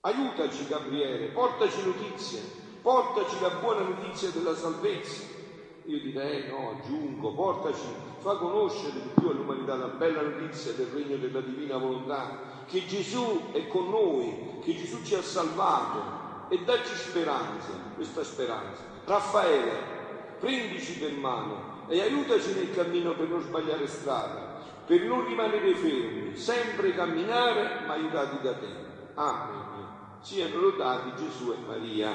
Aiutaci 0.00 0.66
Gabriele, 0.68 1.28
portaci 1.28 1.84
notizie, 1.84 2.40
portaci 2.82 3.40
la 3.40 3.50
buona 3.60 3.80
notizia 3.80 4.30
della 4.30 4.54
salvezza. 4.54 5.36
Io 5.84 6.00
direi 6.00 6.46
no, 6.48 6.76
aggiungo, 6.78 7.32
portaci, 7.32 7.86
fa 8.18 8.36
conoscere 8.36 8.92
di 8.92 9.08
più 9.18 9.28
all'umanità 9.28 9.74
la 9.74 9.86
bella 9.86 10.20
notizia 10.20 10.72
del 10.72 10.88
regno 10.88 11.16
della 11.16 11.40
divina 11.40 11.78
volontà, 11.78 12.64
che 12.66 12.84
Gesù 12.86 13.50
è 13.52 13.66
con 13.68 13.88
noi, 13.88 14.60
che 14.62 14.76
Gesù 14.76 15.02
ci 15.02 15.14
ha 15.14 15.22
salvato 15.22 16.46
e 16.50 16.62
dacci 16.64 16.94
speranza, 16.94 17.72
questa 17.94 18.22
speranza. 18.22 18.82
Raffaele, 19.04 20.36
prendici 20.38 20.98
per 20.98 21.12
mano, 21.12 21.86
e 21.88 22.00
aiutaci 22.02 22.52
nel 22.52 22.72
cammino 22.72 23.14
per 23.14 23.28
non 23.28 23.40
sbagliare 23.40 23.86
strada, 23.86 24.47
per 24.88 25.02
non 25.02 25.26
rimanere 25.26 25.74
fermi, 25.74 26.34
sempre 26.34 26.94
camminare 26.94 27.84
ma 27.86 27.92
aiutati 27.92 28.40
da 28.42 28.54
te. 28.54 28.86
Amen. 29.16 29.86
Siano 30.22 30.56
lodati 30.56 31.12
Gesù 31.14 31.52
e 31.52 31.56
Maria. 31.66 32.12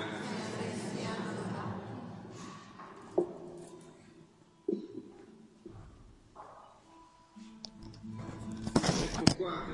Ecco 9.04 9.36
qua, 9.38 9.73